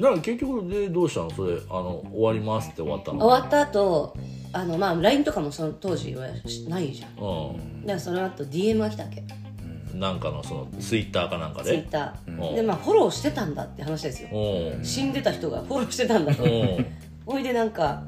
[0.00, 3.24] なんか結局でどうしたのそれあの終わりますって終わったの？
[3.26, 4.16] 終わった後
[4.52, 6.26] あのまあ LINE とかもその当時は
[6.68, 7.14] ないじゃん。
[7.16, 9.20] だかうらその後 DM が来たわけ。
[9.20, 11.70] んなんかのそのツイッターかなんかで？
[11.70, 12.40] ツイッタうん。
[12.40, 14.28] ーでまあフォローしてたんだって話ですよ。
[14.32, 14.84] うん。
[14.84, 16.34] 死んでた人が フォローしてたんだ。
[16.34, 16.86] とうん。
[17.26, 18.02] おいでなんか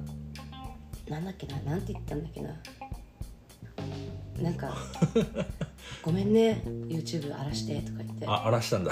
[1.08, 1.58] なんだっけな？
[1.60, 2.50] なんて言ったんだっけな？
[4.42, 4.74] なんか
[6.02, 8.26] 「ごめんね YouTube 荒らして」とか言って。
[8.26, 8.90] あ荒らしたんだ。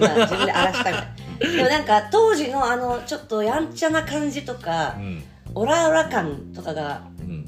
[0.00, 1.06] まあ自分で荒らしたみたい。
[1.40, 5.22] な でもなんか当時のあのちょっとやんちゃな感じとかうん。
[5.54, 7.46] オラオラ感とかがうん。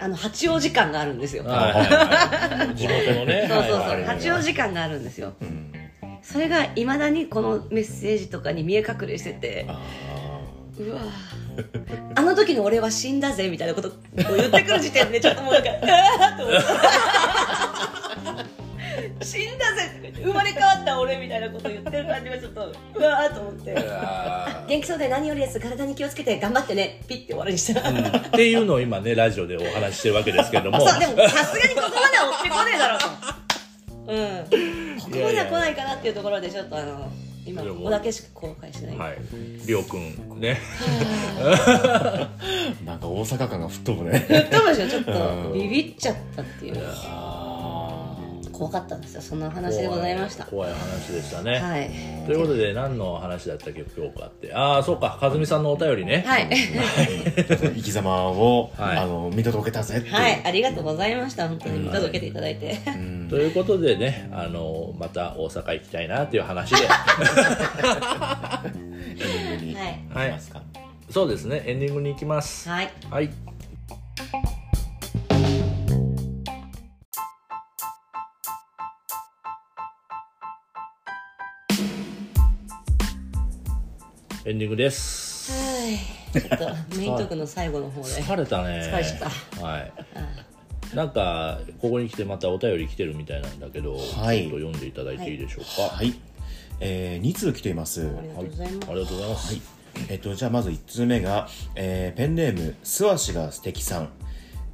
[0.00, 1.44] あの八王子感があるんですよ。
[1.44, 2.74] はいはいはい。
[2.78, 3.46] 地元のね。
[3.48, 4.04] そうそうそう、はいはい。
[4.04, 5.32] 八王子感があるんですよ、
[6.22, 9.66] それがいまだにこのメッセージとかに見え隠れしてて
[10.78, 11.00] うわ
[12.14, 13.92] あの時の俺は死んだぜみたいなことを
[14.36, 16.66] 言ってくる時点でちょっともうなんか うわーっと思って
[19.20, 23.74] 死んだぜ生まれ変わった俺みたいなことを言ってる感じがちょっとうわーっと思って。
[24.68, 30.80] 元気そうで何よりです体に気をつけて頑張ってねピッて終わりにした、っていうのを今ねラジオでお話ししてるわけですけれども。
[30.86, 33.06] そうでもさすがにここまでは追ってこねえだろうと。
[34.12, 35.00] うん。
[35.00, 37.10] ここまでは来ないかなっていうところでちょっとあの
[37.46, 39.18] 今ここだけしか公開してない、はい。
[39.66, 40.60] りょうくんね。
[42.84, 44.26] なんか大阪感が吹っ飛ぶね。
[44.28, 45.52] 言ってましたよちょっうん。
[45.52, 46.74] とビビっちゃったっていう
[48.58, 49.22] 怖かったんですよ。
[49.22, 50.44] そんな話でございました。
[50.44, 51.90] 怖い怖い話でしたね、はい。
[52.26, 54.52] ということで何の話だったっけ今日かって。
[54.54, 55.18] ああそうか。
[55.20, 56.24] 和美さんのお便りね。
[56.26, 56.48] はい。
[57.48, 58.98] 生き様を、はい。
[58.98, 60.42] あの見届けたぜはい。
[60.44, 61.48] ありがとうござざいました。
[61.48, 61.78] 本当に。
[61.78, 62.76] 見届けていただいて、
[63.30, 66.76] ということでねあのまた大阪行きたいなっていう話で。
[66.82, 66.84] エ
[69.14, 70.26] ンディングにはい。
[70.26, 70.62] 行きますか、
[71.10, 71.62] そうですね。
[71.64, 72.68] エンディングに行きます。
[72.68, 72.90] はい。
[73.08, 73.30] はい
[84.48, 85.52] エンディングです。
[85.52, 86.40] はい。
[86.40, 88.08] ちょっとメイントークの最後の方で。
[88.08, 88.80] 疲れたね。
[88.90, 89.92] 疲れちゃっはい。
[90.96, 94.44] なんかここに来てまたお便り来てるみたいなんだけど、はい。
[94.44, 95.96] ちょっと読んでいただいていいでしょうか？
[95.96, 96.14] はい、
[96.80, 98.08] えー、2通来ています。
[98.08, 99.60] ありがとうございます、ありがとうございます、
[100.08, 104.08] えっと、じゃあまず1通目が、えーペンネーム素足が素敵さん、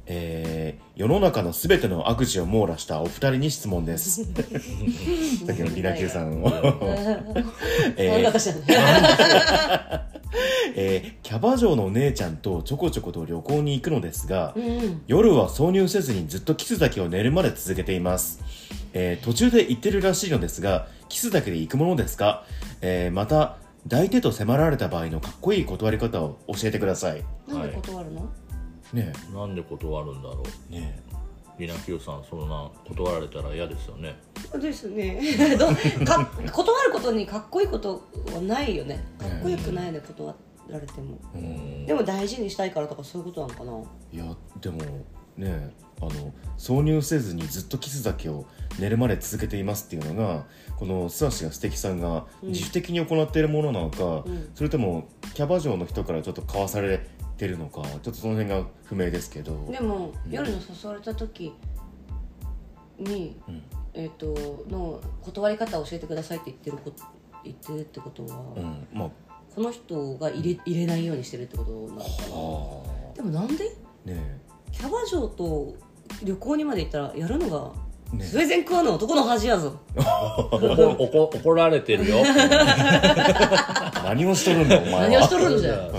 [0.07, 4.23] えー世の中のすべての悪事を網羅したお二人に質問です。
[4.23, 4.35] さっ
[5.55, 6.49] きのリラキューさんを、
[7.97, 8.23] え
[10.75, 15.01] えーキャバ嬢のお姉ちゃんとちょこちょこと旅行に行くのですが、うん。
[15.07, 18.39] 夜は挿入せずにずっとキスだけを寝るまで続けています、
[18.93, 22.45] えー途中で行ってるらしいのですがキスだけで行くものですか、
[22.81, 23.57] えーまた
[23.89, 27.23] 抱いてと迫られた場合のかっこいい断り方を教えてください。
[27.47, 28.29] なんで断るの、
[28.93, 30.43] ねなんで断るんだろう。
[30.71, 30.79] え。
[30.79, 31.03] ね
[31.57, 34.15] リナキューさんそんな断られたら嫌ですよね。
[34.59, 35.19] ですね。
[35.57, 35.67] ど
[36.05, 38.01] か断ることにかっこいいこと
[38.33, 39.03] はないよね。
[39.17, 40.35] かっこよくないね断
[40.69, 41.41] られても、え、う
[41.83, 41.85] ん。
[41.85, 44.21] でも大事にしたいからとかそういうことなのかな。
[44.23, 44.81] いやでも
[45.37, 48.45] ねあの挿入せずにずっとキスだけを
[48.77, 50.45] 寝るまで続けていますっていうのが
[50.77, 54.49] この素足が素敵さんが自主的に行っているものなのか、うん。
[54.53, 56.99] それともキャバ嬢の人からちょっと買わされ
[57.35, 59.67] てるのかちょっとその辺が不明ですけど。
[59.71, 61.53] でも、夜の誘われた時
[62.97, 63.63] に、うん。
[63.93, 67.03] えっ、との断り方を教えてくださいって言ってること
[67.43, 68.87] 言ってるってことは、うん。
[68.93, 69.09] まあ。
[69.55, 73.07] この人が入れ入れないようにしてるってことなのかあ。
[73.09, 73.63] なでもなんで？
[74.05, 74.39] ね
[74.71, 75.75] キャバ嬢と
[76.23, 77.71] 旅行にまで行ったらやるのが
[78.17, 79.79] ねスウェーデン食わぬ男の恥やぞ。
[79.95, 82.17] 怒られてるよ。
[84.03, 85.89] 何をしとるんだお前何をしはとるんじゃ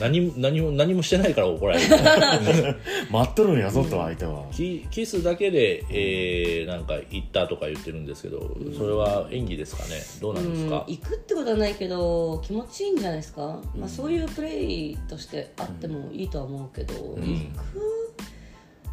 [0.00, 1.88] 何も何も何もしてないから怒られる。
[3.10, 10.00] 待っとるんやぞと相手は、キキスだけで、えー、なんか行ったとか言ってるんですけどそれは演技ですかね？
[10.20, 18.14] どうなんですうんか、行くってことはないけど気持ちいいんじゃないですか、まあ、そういうプレイとしてあってもいいとは思うけど、行く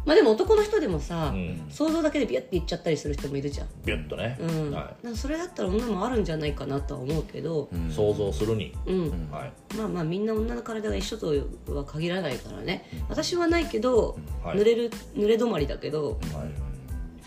[0.04, 1.66] まあでも男の人でもさ、うん。
[1.70, 4.72] 想像だけでビュッて行っちゃったりする人もいるじゃん、ビュッとね、うん。
[4.72, 7.88] はなんかそれだったら女もあるんじゃないかなとは思うけど、うん。
[7.88, 9.30] い、想像するに、うん。
[9.30, 9.76] はい。
[9.76, 14.58] まあまあみんな女の体が一緒とは限らないからね、私はないけど、はい。
[14.58, 16.72] 濡れる濡れ止まりだけどはい。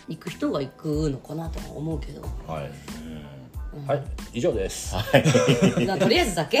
[0.08, 2.22] 行く人が行くのかなとは思うけど。
[2.46, 2.70] はい、
[3.86, 4.02] はい、
[4.34, 4.94] 以上です。
[5.86, 6.58] なとりあえずだけ？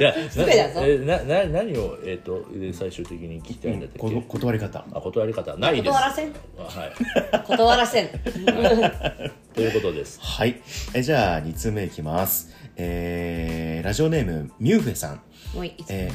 [0.00, 4.14] や、すべだぞえなな何をえっ、とで最終的に聞きたいんだったっけ？
[4.14, 5.92] こ断り方あ断り方ないです。
[5.92, 6.32] 断らせん？
[6.32, 7.42] はい。
[7.46, 8.08] 断らせん
[9.54, 10.18] ということです。
[10.22, 10.60] はい
[10.94, 15.20] えじゃあ2通目いきますえー、ラジオネームミューフェさん
[15.54, 16.14] もういつもえー、は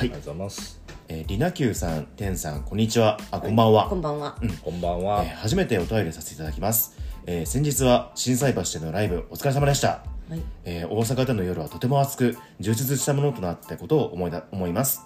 [0.00, 0.78] ありがとうございます。
[1.10, 3.18] えー、リナキューさん、テンさん、こんにちは。
[3.30, 3.88] あ、こんばんは。
[3.88, 5.24] こんばんは、こんばんは。
[5.24, 6.94] えー初めてお便りさせていただきます。
[7.30, 10.02] えー先日は心斎橋でのライブお疲れ様でした。
[10.30, 10.40] はい。
[10.64, 15.02] えー大阪での夜はとても熱く充実したものとなったことを思いだ思います、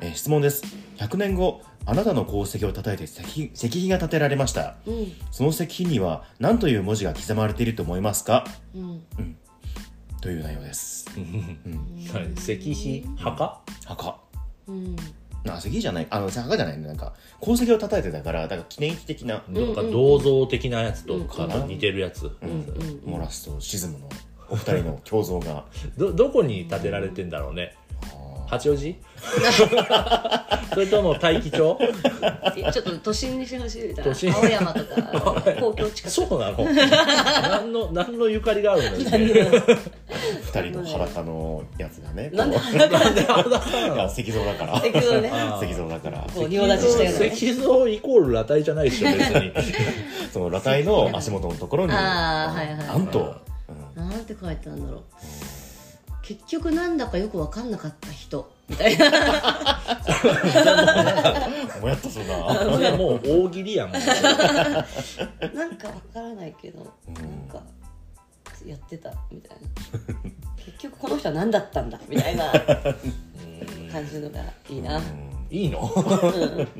[0.00, 0.62] えー質問です。
[0.96, 5.12] 100年後あなたの功績を称えて石碑石碑が建てられました、うん。
[5.30, 8.46] その石碑には何という文字が刻まれていると思いますか？
[8.74, 9.02] うん。
[10.22, 11.04] という内容です。
[12.14, 12.32] はい。
[12.32, 13.60] 石碑墓？
[13.84, 14.20] 墓。
[14.68, 14.96] うん
[15.54, 16.86] あ石碑じゃないあの墓じゃないね。
[16.86, 22.30] なんか功績を称えてたからだから記念碑的な、なんか銅像的なやつとかと似てるやつ。
[23.04, 24.08] モラスとシズムの
[24.50, 25.64] お二人の共造が。
[25.96, 27.74] どどこに建てられてんだろうね。
[28.48, 28.96] 八王子？
[30.72, 31.58] それとも大樹町？
[31.58, 31.76] ちょ
[32.80, 35.02] っと都心にしほしいみた青山とか
[35.60, 36.64] 公共近くそうなの？
[36.64, 38.96] 何の何のゆかりがあるの？
[39.18, 39.46] よ。
[40.54, 42.30] 二人の裸のやつがね。
[42.32, 42.76] なんでこう。
[42.76, 44.82] いや石像だから。
[44.82, 45.30] 石像ね。
[45.62, 46.26] 石像だから。
[46.34, 49.52] 石像イコール裸体じゃないでしょ別に。
[50.32, 51.92] その裸体の足元のところに。
[51.92, 53.34] あーはいはいなんと、
[53.94, 55.02] なんて書いてあるんだろう
[56.28, 58.52] 結局なんだかよく分かんなかった人。
[58.68, 59.06] みたいな。
[59.06, 59.10] う
[61.78, 63.98] ん、もやっとするなそれはもう大喜利やんもう
[65.56, 67.62] なんか分からないけど、なんか
[68.66, 69.68] やってたみたいな。
[70.66, 72.52] 結局この人は何だったんだみたいな
[73.90, 75.00] 感じのがいいな、
[75.50, 75.80] いいの？
[75.96, 76.00] う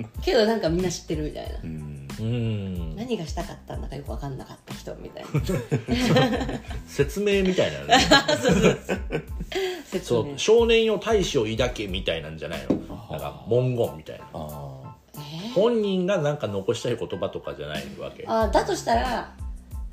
[0.01, 0.07] ん。
[0.23, 1.59] けどなんかみんな知ってるみたいな。
[1.63, 2.09] うん。
[2.21, 5.29] うん何がしたかったんだかよく分かんなかった人みたいな。
[6.89, 7.99] 説明みたいなね。
[9.87, 10.23] 説明。
[10.25, 12.77] そう少年よ大志を抱けみたいなんじゃないの？
[13.11, 14.25] なんか文言みたいな。
[14.35, 15.21] あえ
[15.55, 18.25] 本人がなんか残したい言葉とかじゃないわけ。
[18.27, 19.33] あだとしたら、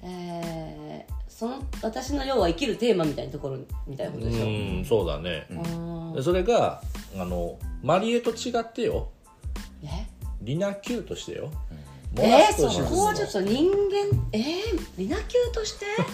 [0.04, 0.85] えー
[1.38, 5.46] その私の要は生きるテーマみたいなところみたいなことでしょ、うんそうだね。
[5.50, 6.14] うん。
[6.14, 6.82] でそれが
[7.18, 9.10] あのマリエと違ってよ。
[9.84, 9.88] え？
[10.42, 11.52] リナ Q としてよ。
[12.18, 14.44] えー、そこはちょっと人間えー、
[14.98, 15.86] リナ級として？
[16.00, 16.08] い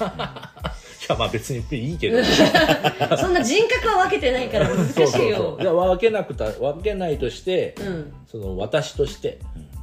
[1.07, 2.17] やまあ別にいいけど。
[3.15, 5.21] そんな人格は分けてないから難しそうそう。
[5.23, 5.37] いよ。
[5.37, 8.13] そういや分けなくた分けないとして、うん。
[8.25, 9.37] その私として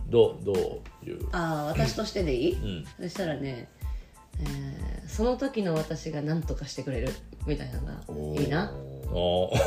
[0.08, 1.28] どうどういう？
[1.30, 2.84] ああ私としてでいい、ん。
[3.00, 3.68] そしたらね、
[4.40, 4.78] えー
[5.08, 7.08] その時の私が何とかしてくれる
[7.44, 8.70] みたいなのがいいな。
[9.10, 9.50] お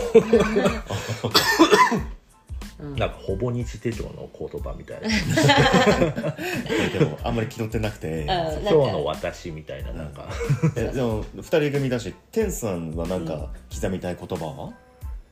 [2.98, 5.08] なんかほぼ日手帳の言葉みたいな。
[5.10, 6.38] あ
[6.98, 8.24] でもあんまり気取ってなくて。
[8.24, 10.30] 今日の私みたいななんか。
[10.76, 14.74] えでも二人組だし天さんはなんか刻みたい言葉は、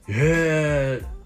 [0.09, 1.18] ええ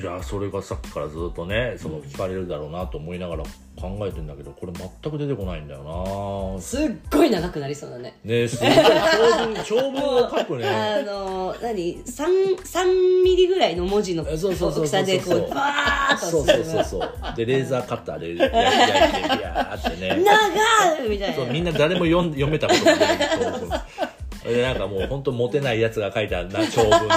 [0.00, 3.44] いやそれがさっきからずっとねその聞かれるだろうなと思いながら
[3.80, 6.60] 考えてんだけどこれ全く出てこないんだよな。
[6.60, 8.16] すっごい長くなりそうだね。
[8.24, 10.68] ねすごい長文 長文を書くね。
[10.68, 17.10] あの何？3, 3ミリぐらいの文字のえそうそうそうそう大きさでこうバーッとそうそうそうそう。
[17.36, 20.24] でレーザーカッターで焼いてビヤーってね。
[20.24, 21.36] 長いみたいな。
[21.36, 22.96] そうみんな誰も読ん読めたことない
[24.48, 27.08] でなんかもう本当モテないやつが書いたな長文の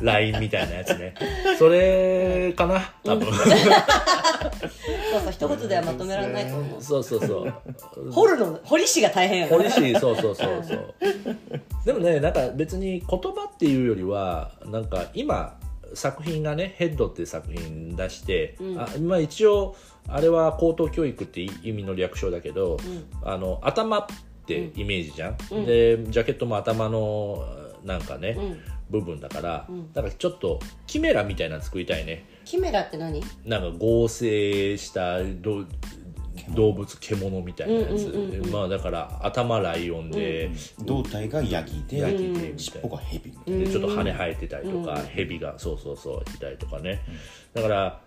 [0.00, 1.14] LINE みたいなやつね。
[1.58, 3.26] それかな多分。
[3.32, 6.82] そうそう一言ではまとめられないと思う。
[6.82, 8.12] そうそうそう。
[8.12, 9.70] 掘るの掘り師が大変やから。
[9.70, 10.94] 堀市そうそうそうそう。
[11.84, 15.58] でもねなんか別に言葉っていうよりはなんか今
[15.94, 19.76] 作品がね「ヘッドっていう作品出して、あまあ、一応
[20.08, 22.76] あれは高等教育って意味の略称だけど、
[23.22, 24.06] あの頭
[24.46, 25.36] ってイメージじゃん、
[25.66, 27.44] でジャケットも頭の
[27.84, 28.38] なんかね、
[28.88, 32.24] 部分だから、だからちょっとキメラみたいなの作りたいね。
[32.44, 33.20] キメラって何？
[33.44, 35.64] なんか合成したど
[36.50, 40.50] 動物獣みたいなやつ、まあだから頭ライオンで、
[40.84, 47.00] 胴体がヤギでヤギでみたいな尻尾がヘビでちょっと羽生えてたりとか、ヘビがそうそうそういたりとかね、
[47.52, 48.00] だから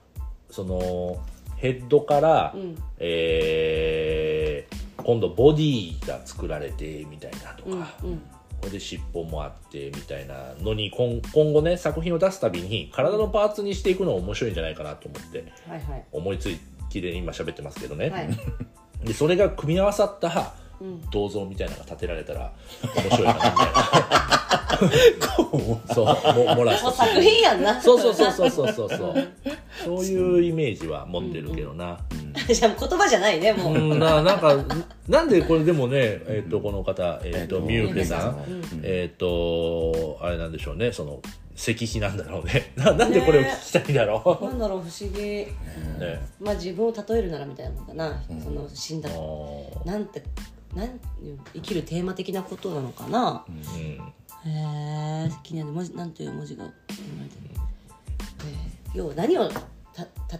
[0.49, 1.21] その
[1.59, 2.55] ヘッドから、
[2.97, 4.79] えー
[5.09, 15.51] 今度ボディが作られてみたいなとか、これで尻尾もあってみたいなのに今今後ね作品を出すたびに体のパーツにしていくのが面白いんじゃないかなと思って。
[15.67, 16.05] はいはい。
[16.11, 16.49] 思いつ
[16.89, 18.29] きで今喋ってますけどね、はい。
[19.07, 20.53] でそれが組み合わさった
[21.11, 22.51] 銅像みたいなのが建てられたら
[22.95, 24.49] 面白いなみたいな。
[25.93, 26.11] そうも
[26.55, 27.81] 漏らして作品やんな。
[27.81, 29.27] そうそうそうそうそうそう。
[29.83, 31.99] そういうイメージは持ってるけどな、
[32.47, 34.55] じゃ言葉じゃないねもう、うん、ななんか
[35.07, 38.45] なんでこれでもね、えーと、この方、えーと、とミューケさん、
[38.83, 41.21] えっ、ー、とあれなんでしょうねその
[41.55, 42.71] 石碑なんだろうね。
[42.77, 45.47] ななんでこれを聞きたいんだろう、ね、なんだろう不思議、ね、
[46.39, 49.09] まあ自分を例えるならみたいなのかな、うん、その死んだ。
[49.85, 50.23] なんて
[50.75, 50.99] なん
[51.53, 53.55] 生きるテーマ的なことなのかな、うん。
[53.57, 59.57] へえ気になる文字なんていう文字が含まれてる、えー要は何をた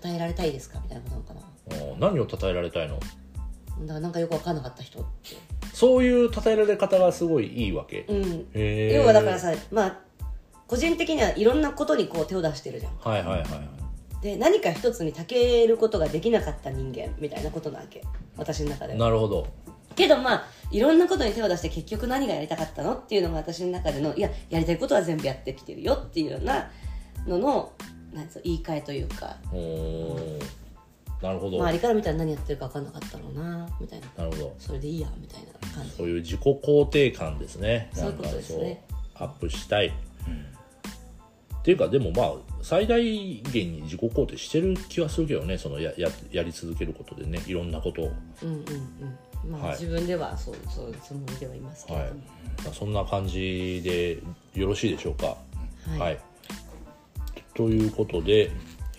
[0.02, 0.80] 称えられたいですか？
[0.80, 2.08] みたいなことなのかな？
[2.08, 2.96] 何を称えられたいの？
[2.96, 5.38] だからなんかよく分かんなかった人って。
[5.74, 8.48] そういう称えられ方がすごいいいわけ、うん。
[8.56, 9.98] 要はだからさまあ
[10.68, 12.98] 個人的にはいろんなことにこう手を出してるじゃん。
[12.98, 13.48] はいはいはい
[14.22, 18.04] で何か一つにたけることができなかった人間みたいなことなわけ。
[18.36, 19.00] 私の中では。
[19.00, 19.48] なるほど
[20.00, 26.72] けどまあいろんなことに手を出して結局何がやりたかったのっていうのが私の中でのいややりたいことは全部やってきてるよっていうような
[27.28, 27.74] のの
[28.14, 29.38] なんつうの言い換えというか。
[31.22, 34.08] なるほど、周りから見たら何やってるか分かんなかったろうなみたいな。
[34.16, 34.56] なるほど。
[34.58, 35.92] それでいいやみたいな感じ。
[35.92, 37.90] そういう自己肯定感ですね。
[37.94, 38.86] そういうことですね。
[39.16, 48.12] アップしたい、っていうかでもまあ最大限に自己肯定してる気はするけどねそのやややり続けることでねいろんなことを、
[48.44, 48.66] うんうんうん
[49.48, 49.72] まあ、はい。
[49.80, 52.10] 自分ではそうそうつもりではいますけれはい。
[52.10, 52.22] ども、
[52.66, 54.20] まあ、そんな感じで
[54.60, 55.28] よろしいでしょうか。
[55.28, 55.38] は
[55.96, 56.00] い。
[56.00, 56.20] はい。
[57.54, 58.52] ということで、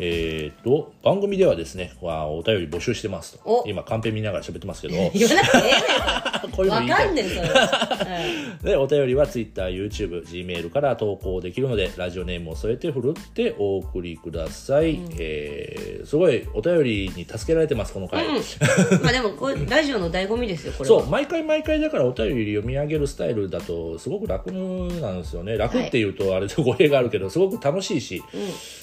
[0.03, 3.41] えー、と番組ではですねわお便り募集してますと。
[3.45, 3.65] お。
[3.67, 4.95] 今カンペ見ながら喋ってますけど。
[5.13, 7.07] 言わなくてええね こういうのんわ言いたい。
[7.07, 7.41] かんねんそれ。
[7.43, 18.35] は、でお便りは TwitterYouTube、Gmail から投稿できるのでラジオネームを添えてふるってお送りください、えーすごいお便りに助けられてますこの回、うん。
[19.03, 21.01] まあでもこれラジオの醍醐味ですよこれは。
[21.01, 25.57] そう毎回毎回だからお便り読み上げるスタイルだとすごく楽なんですよね。
[25.57, 28.23] 楽っていうとあれと語弊があるけどすごく楽しいし、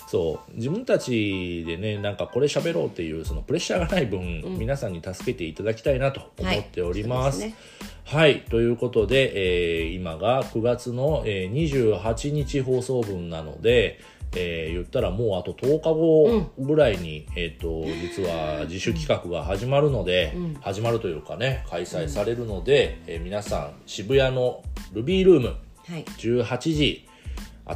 [0.08, 0.56] そう。
[0.56, 7.42] 自分たちでねなんかこれ喋ろうっていうそのプレッシャーがない分、皆さんに助けていただきたいなと思っております。
[7.42, 7.54] はい
[8.06, 14.00] はい、ということで、えー今が9月の、えー28日放送分なので、
[14.34, 25.48] えー言ったらもうあと10日後ぐらいに、えっ、と実は自主企画が始まるので、始まるというかね開催されるので、えー皆さん渋谷のルビールーム
[25.90, 26.06] はい。
[26.06, 27.06] 18時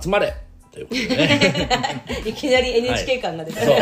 [0.01, 0.33] 集まれ
[0.71, 2.05] ということでね。
[2.25, 3.75] いきなり NHK 感が出て、そう。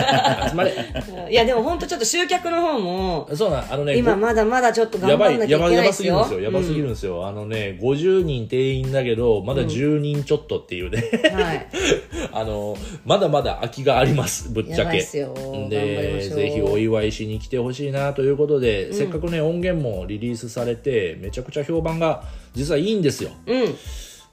[0.50, 0.72] 集まれ
[1.30, 6.42] い、やでも本当ちょっと集客の方もそうなんあのね今まだまだちょっと頑やばい張んなきゃいけやばやばないですよすぎるんですよ。
[6.42, 11.68] やばすぎるんですよ、あのね50人定員だけどまだ10人ちょっとっていうね、はい。
[12.34, 12.76] あの
[13.06, 14.50] まだまだ空きがあります。
[14.50, 15.00] ぶっちゃけ。
[15.00, 22.24] でぜひお祝いしに来てほしいなということで、せっかくね音源もリリースされてめちゃくちゃ評判が
[22.56, 23.32] 実はいいんですよ。
[23.46, 23.76] うん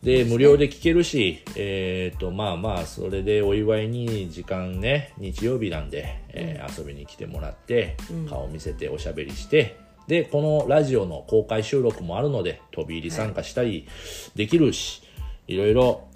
[0.07, 7.97] で無料で聴けるし、えー、とまあまあそれでお祝いに時間ね日曜日なんで、えー遊びに来てもらって、
[8.29, 9.77] 顔見せておしゃべりして
[10.07, 13.89] でこのラジオの公開収録もあるので飛び入り参加したり
[14.37, 15.03] できるし、
[15.49, 16.09] い、ろいろ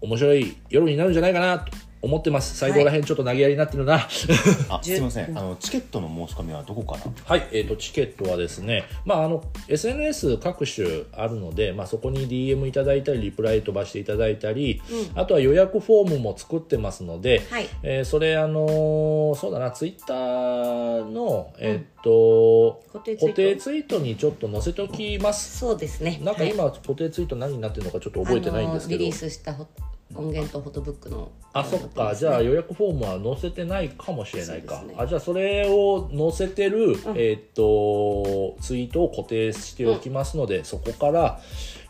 [0.00, 1.72] 面白い夜になるんじゃないかなと
[2.02, 2.56] 思ってます。
[2.56, 4.08] 最後らへんちょっと投げやりになってるな、あ
[4.82, 5.36] すいません。
[5.36, 7.10] あのチケットの申し込みはどこから？
[7.24, 14.80] はい、えー、とチケットはですね、まあ、あの SNS 各種あるので、まあ、そこに DM いただいたりリプライ飛ばしていただいたり、
[15.14, 17.68] あとは予約フォームも作ってますので、はい。
[17.82, 23.26] えーそれあのーそうだなツイッターの、えっ、と固定ツイート？
[23.26, 25.58] 固定ツイートにちょっと載せておきます。
[25.58, 26.20] そうですね。
[26.22, 29.04] なんか今、固定ツイート何になってるのかちょっと覚えてないんですけど。
[29.04, 29.66] あのリリースしたホ
[30.14, 32.14] 音源とフォトブックのあそっか。
[32.14, 34.94] じゃあ予約フォームは載せてないかもしれないか、ね。
[34.96, 41.40] あじゃあそれを載せてる、えーっとツイートを固定しておきますので、そこから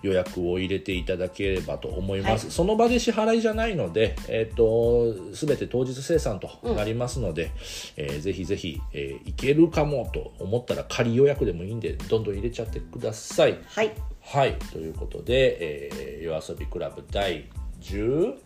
[0.03, 7.51] 予約を入れていただければと思います、はその場で支払いじゃないので、えーっと全て当日生産となりますので、
[7.97, 13.59] えーぜひぜひ、えーいけるかもと思ったら仮予約でもいいんでどんどん入れちゃってください。
[13.67, 13.93] はい。
[14.21, 17.45] はい、ということで、えー、夜遊びクラブ第
[17.81, 18.37] 11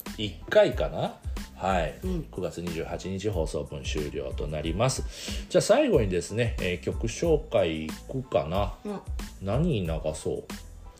[0.48, 1.14] 回かな？
[1.56, 5.02] はい、9月28日放送分終了となります。
[5.50, 9.00] じゃあ最後にですね、えー曲紹介いくかな、うん。
[9.42, 10.44] 何流そう？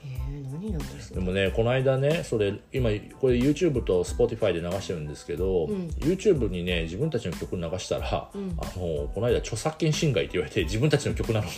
[0.02, 2.90] えー、何なんですでもねこの間ねそれ今
[3.20, 5.66] これ YouTube と Spotify で流してるんですけど、
[5.98, 11.52] YouTube にね自分たちの曲流したら、あのこの間著作権侵害って言われて自分たちの曲なのに。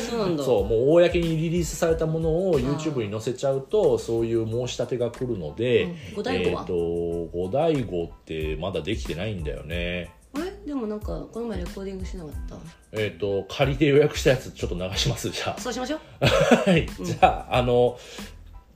[0.00, 0.44] そうなんだ。
[0.44, 6.14] そうもう公にリリースされたものを YouTube に載せちゃうとそういう申し立てが来るので、うん。
[6.16, 6.62] 五大悟は？
[6.62, 6.74] えっ、と
[7.32, 10.50] 五大悟ってまだできてないんだよねあれ？
[10.66, 12.56] でもなんかこの前レコーディングしなかった？
[12.92, 16.00] えっ、と仮で予約したやつちょっと流しますじゃそうしましょう。
[16.20, 16.26] あ
[16.70, 17.98] はい、じゃああの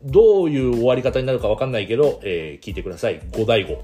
[0.05, 3.21] どういう終わり方になるかわかんないけど、えー聞いてください。
[3.33, 3.83] 五大悟